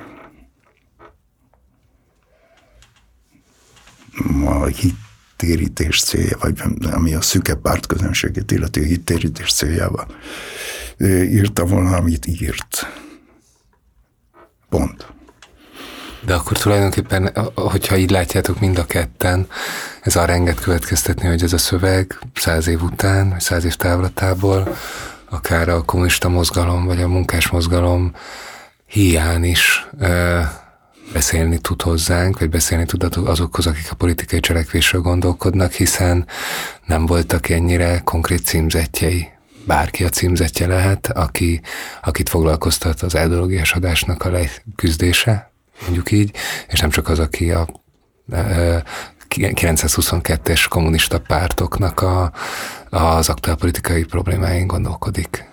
[4.45, 6.61] a hittérítés célja, vagy
[6.91, 10.07] ami a szüke pártközönségét illeti a hittérítés céljába
[11.07, 12.87] írta volna, amit írt.
[14.69, 15.13] Pont.
[16.25, 19.47] De akkor tulajdonképpen, hogyha így látjátok mind a ketten,
[20.01, 24.75] ez arra enged következtetni, hogy ez a szöveg száz év után, vagy száz év távlatából,
[25.29, 28.11] akár a kommunista mozgalom, vagy a munkás mozgalom
[28.85, 29.87] hiány is
[31.13, 36.27] beszélni tud hozzánk, vagy beszélni tud azokhoz, akik a politikai cselekvésről gondolkodnak, hiszen
[36.85, 39.34] nem voltak ennyire konkrét címzetjei.
[39.65, 41.61] Bárki a címzetje lehet, aki,
[42.01, 45.51] akit foglalkoztat az eldologiásodásnak a leküzdése,
[45.81, 46.35] mondjuk így,
[46.67, 47.67] és nem csak az, aki a
[49.29, 52.31] 922-es kommunista pártoknak a,
[52.89, 55.49] az aktuál politikai problémáin gondolkodik.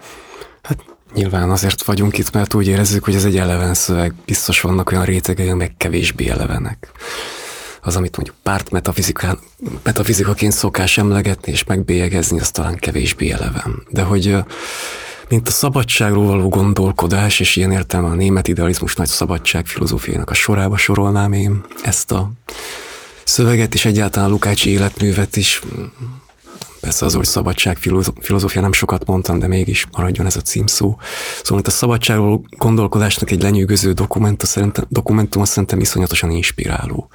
[1.14, 4.14] Nyilván azért vagyunk itt, mert úgy érezzük, hogy ez egy eleven szöveg.
[4.24, 6.90] Biztos vannak olyan rétegei, amelyek kevésbé elevenek.
[7.85, 8.71] Az, amit mondjuk párt
[9.83, 13.83] metafizikaként szokás emlegetni és megbélyegezni, az talán kevésbé eleven.
[13.91, 14.37] De hogy
[15.29, 20.35] mint a szabadságról való gondolkodás, és ilyen értelme a német idealizmus nagy szabadság filozófiának a
[20.35, 22.31] sorába sorolnám én ezt a
[23.25, 25.61] szöveget, és egyáltalán Lukácsi életművet is
[26.81, 27.79] Persze az, hogy szabadság
[28.21, 30.99] filozófia nem sokat mondtam, de mégis maradjon ez a címszó.
[31.43, 37.09] Szóval itt a szabadságról gondolkodásnak egy lenyűgöző dokumentum szerintem, dokumentum szerintem iszonyatosan inspiráló.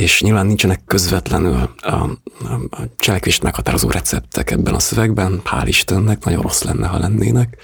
[0.00, 2.10] És nyilván nincsenek közvetlenül a, a,
[2.70, 7.56] a cselekvést meghatározó receptek ebben a szövegben, hál' Istennek, nagyon rossz lenne, ha lennének.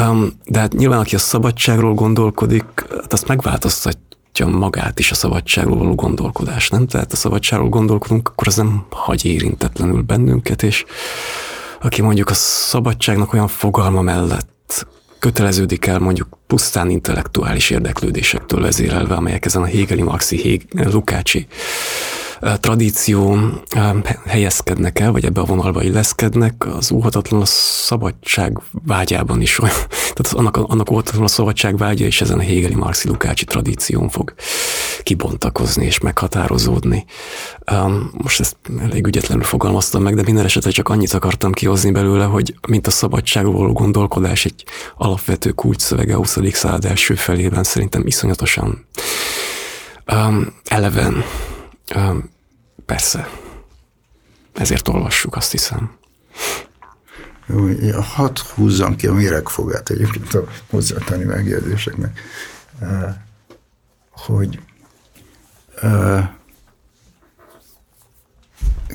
[0.00, 2.64] Um, de hát nyilván, aki a szabadságról gondolkodik,
[3.00, 3.98] hát azt megváltoztat,
[4.34, 6.86] megmutatja magát is a szabadságról való gondolkodás, nem?
[6.86, 10.84] Tehát a szabadságról gondolkodunk, akkor az nem hagy érintetlenül bennünket, és
[11.80, 14.86] aki mondjuk a szabadságnak olyan fogalma mellett
[15.24, 21.46] köteleződik el mondjuk pusztán intellektuális érdeklődésektől vezérelve, amelyek ezen a Hegeli, Maxi, Hég, Lukácsi
[22.40, 23.36] tradíció
[24.26, 29.76] helyezkednek el, vagy ebbe a vonalba illeszkednek, az óhatatlan a szabadság vágyában is olyan,
[30.14, 34.34] tehát annak, annak óhatatlan a szabadság vágya és ezen a Hegeli Marxi Lukácsi tradíción fog
[35.02, 37.04] kibontakozni és meghatározódni.
[38.12, 42.54] Most ezt elég ügyetlenül fogalmaztam meg, de minden esetre csak annyit akartam kihozni belőle, hogy
[42.68, 44.64] mint a szabadságról gondolkodás egy
[44.96, 46.38] alapvető kulcsszövege a 20.
[46.52, 48.86] század első felében szerintem iszonyatosan
[50.12, 51.24] um, eleven,
[52.86, 53.28] Persze.
[54.52, 55.96] Ezért olvassuk, azt hiszem.
[58.14, 62.20] Hadd húzzam ki a méregfogát egyébként a hozzátenni megjegyzéseknek,
[64.10, 64.60] hogy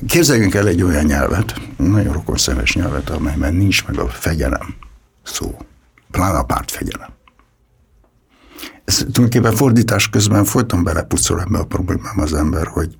[0.06, 4.74] képzeljünk el egy olyan nyelvet, nagyon rokon szemes nyelvet, amelyben nincs meg a fegyelem
[5.22, 5.58] szó,
[6.10, 7.10] pláne a pártfegyelem.
[8.90, 12.96] Ez tulajdonképpen fordítás közben folyton belepuszol ebbe a problémám az ember, hogy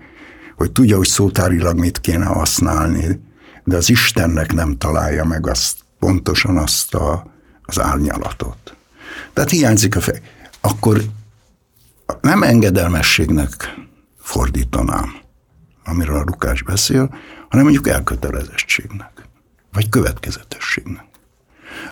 [0.57, 3.21] hogy tudja, hogy szótárilag mit kéne használni,
[3.65, 8.77] de az Istennek nem találja meg azt, pontosan azt a, az árnyalatot.
[9.33, 10.21] Tehát hiányzik a fej.
[10.61, 11.03] Akkor
[12.21, 13.75] nem engedelmességnek
[14.19, 15.15] fordítanám,
[15.85, 17.15] amiről a Lukás beszél,
[17.49, 19.13] hanem mondjuk elkötelezettségnek,
[19.73, 21.10] vagy következetességnek.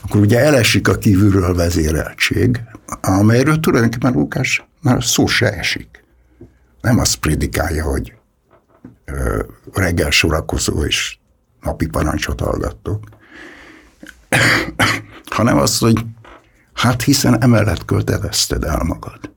[0.03, 2.61] Akkor ugye elesik a kívülről vezéreltség,
[3.01, 6.05] amelyről tulajdonképpen Lukás már szó se esik.
[6.81, 8.13] Nem azt prédikálja, hogy
[9.73, 11.19] reggel sorakozó és
[11.61, 13.05] napi parancsot hallgattok,
[15.37, 16.05] hanem az, hogy
[16.73, 19.31] hát hiszen emellett költevezted el magad,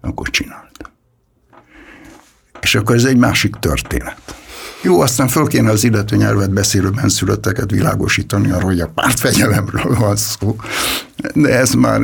[0.00, 0.76] akkor csináld.
[2.60, 4.36] És akkor ez egy másik történet.
[4.82, 10.16] Jó, aztán föl kéne az illető nyelvet beszélő benszülötteket világosítani arról, hogy a pártfegyelemről van
[10.16, 10.56] szó,
[11.34, 12.00] de ez már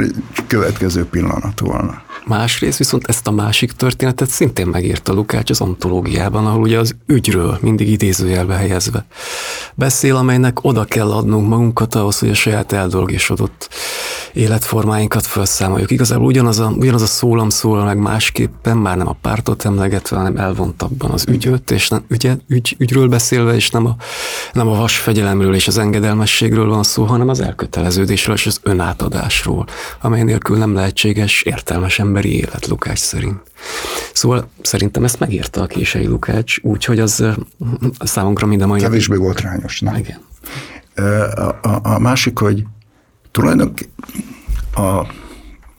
[0.46, 2.02] következő pillanat volna.
[2.26, 7.58] Másrészt viszont ezt a másik történetet szintén megírta Lukács az antológiában, ahol ugye az ügyről
[7.60, 9.04] mindig idézőjelbe helyezve
[9.74, 13.68] beszél, amelynek oda kell adnunk magunkat ahhoz, hogy a saját eldolgésodott
[14.32, 15.90] életformáinkat felszámoljuk.
[15.90, 20.36] Igazából ugyanaz a, ugyanaz a szólam szól meg másképpen, már nem a pártot emlegetve, hanem
[20.36, 23.96] elvontabban az ügyöt, és nem, ügy, ügy, ügyről beszélve, és nem a,
[24.52, 29.66] nem a vasfegyelemről és az engedelmességről van szó, hanem az elköteleződésről és az önátadásról,
[30.00, 33.40] amely nélkül nem lehetséges értelmes emberi élet Lukács szerint.
[34.12, 37.24] Szóval szerintem ezt megírta a kései Lukács, úgyhogy az
[37.98, 38.80] számunkra minden mai...
[38.80, 39.94] Kevésbé volt rányos, nem?
[39.94, 40.20] Igen.
[41.34, 42.64] A, a, a másik, hogy
[43.30, 43.92] tulajdonképpen
[44.74, 45.06] a,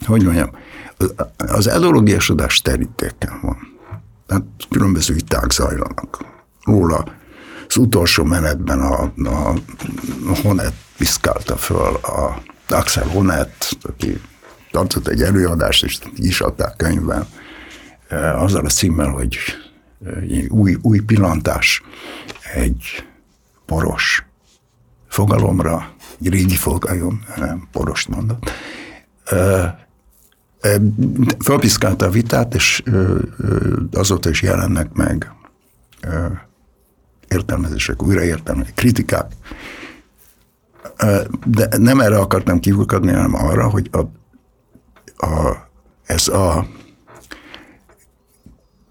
[0.05, 0.49] hogy mondjam,
[1.37, 3.57] az ideológiásodás terítéken van.
[4.27, 6.25] Tehát különböző viták zajlanak.
[6.63, 7.05] Róla
[7.67, 9.49] az utolsó menetben a, a,
[10.27, 14.21] a Honet piszkálta föl a Axel Honet, aki
[14.75, 17.27] tartott egy előadást, és is adták könyvben,
[18.35, 19.37] azzal a címmel, hogy
[20.49, 21.81] új, új pillantás
[22.53, 23.05] egy
[23.65, 24.25] poros
[25.07, 28.51] fogalomra, egy régi fogalom, nem porost mondott,
[31.43, 32.83] fölpiszkálta a vitát, és
[33.91, 35.31] azóta is jelennek meg
[37.27, 39.31] értelmezések, újraértelmezések, kritikák.
[41.45, 43.99] De nem erre akartam kivukadni, hanem arra, hogy a,
[45.25, 45.67] a,
[46.05, 46.67] ez a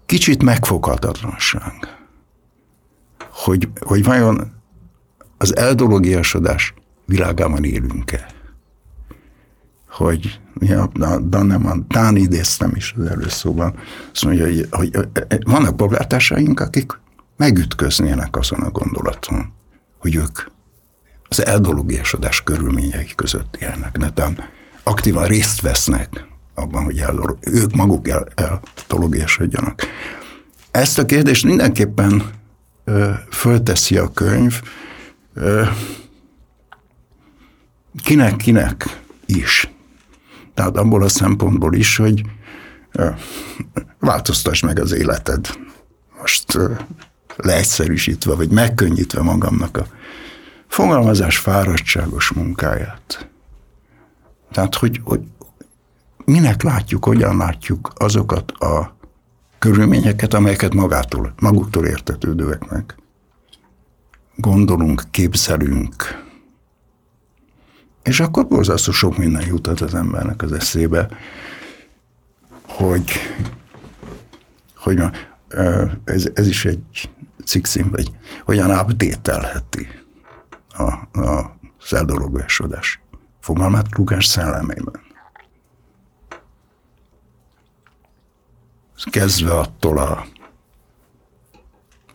[0.05, 1.73] kicsit megfoghatatlanság,
[3.31, 4.51] hogy, hogy vajon
[5.37, 6.73] az eldologiasodás
[7.05, 8.33] világában élünk-e.
[9.89, 10.87] Hogy ja,
[11.19, 13.75] Danneman, Tán idéztem is az előszóban,
[14.11, 14.97] azt mondja, hogy, hogy
[15.43, 16.99] vannak polgártársaink, akik
[17.37, 19.53] megütköznének azon a gondolaton,
[19.97, 20.39] hogy ők
[21.29, 24.37] az eldologiasodás körülményei között élnek, netán
[24.87, 29.81] aktívan részt vesznek abban, hogy el, ők maguk el, eldologiasodjanak.
[30.71, 32.23] Ezt a kérdést mindenképpen
[32.83, 34.61] ö, fölteszi a könyv,
[38.03, 39.69] kinek-kinek is.
[40.53, 42.21] Tehát abból a szempontból is, hogy
[43.99, 45.47] változtass meg az életed.
[46.21, 46.57] Most
[47.35, 49.87] leegyszerűsítve, vagy megkönnyítve magamnak a
[50.67, 53.29] fogalmazás fáradtságos munkáját.
[54.55, 55.21] Tehát, hogy, hogy
[56.25, 58.95] minek látjuk, hogyan látjuk azokat a
[59.59, 62.69] körülményeket, amelyeket magától, maguktól értetődőek
[64.35, 66.23] gondolunk, képzelünk.
[68.03, 71.07] És akkor borzasztó sok minden jutott az embernek az eszébe,
[72.67, 73.11] hogy,
[74.75, 75.03] hogy
[76.03, 77.09] ez, ez is egy
[77.45, 78.11] cikkszín, vagy
[78.43, 79.63] hogyan update
[80.69, 80.83] a,
[81.21, 82.99] a szeldologásodás
[83.45, 85.01] fogalmát rugás szellemében.
[89.09, 90.25] Kezdve attól a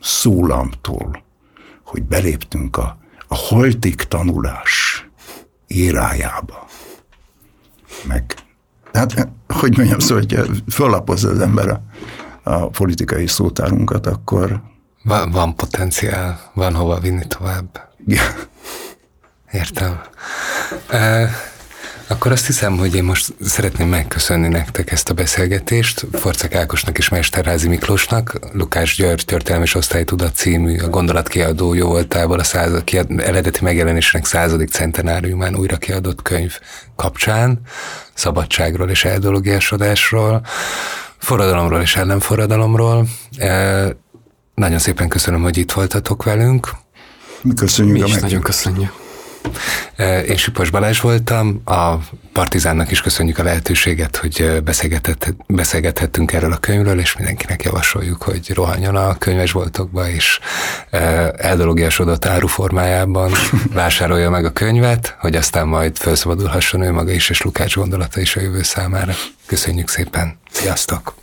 [0.01, 1.23] szólamtól,
[1.83, 2.99] hogy beléptünk a,
[3.29, 5.07] a holtik tanulás
[5.67, 6.67] érájába.
[8.07, 8.35] Meg,
[8.93, 11.83] hát, hogy mondjam, szóval, hogy föllapozza az ember a,
[12.43, 14.63] a politikai szótárunkat, akkor...
[15.03, 17.95] Van, van potenciál, van hova vinni tovább.
[18.07, 18.23] Ja.
[19.53, 20.01] Értem.
[22.07, 27.09] Akkor azt hiszem, hogy én most szeretném megköszönni nektek ezt a beszélgetést, Forcek Ákosnak és
[27.09, 33.21] Mesterházi Miklósnak, Lukás György Történelmi és Osztálytudat című a gondolatkiadó jó voltából a század, kiad,
[33.21, 36.59] eredeti megjelenésének századik centenáriumán újra kiadott könyv
[36.97, 37.61] kapcsán,
[38.15, 40.41] szabadságról és eldologiásodásról,
[41.19, 43.07] forradalomról és ellenforradalomról.
[43.37, 43.97] E,
[44.55, 46.71] nagyon szépen köszönöm, hogy itt voltatok velünk.
[47.43, 49.00] Mi köszönjük Mi is nagyon köszönjük.
[50.29, 51.95] Én Sipos Balázs voltam, a
[52.33, 54.63] Partizánnak is köszönjük a lehetőséget, hogy
[55.47, 60.39] beszélgethettünk erről a könyvről, és mindenkinek javasoljuk, hogy rohanjon a könyvesboltokba, és
[61.37, 63.33] eldologiasodott áruformájában
[63.73, 68.37] vásárolja meg a könyvet, hogy aztán majd felszabadulhasson ő maga is, és Lukács gondolata is
[68.37, 69.13] a jövő számára.
[69.47, 71.15] Köszönjük szépen, sziasztok!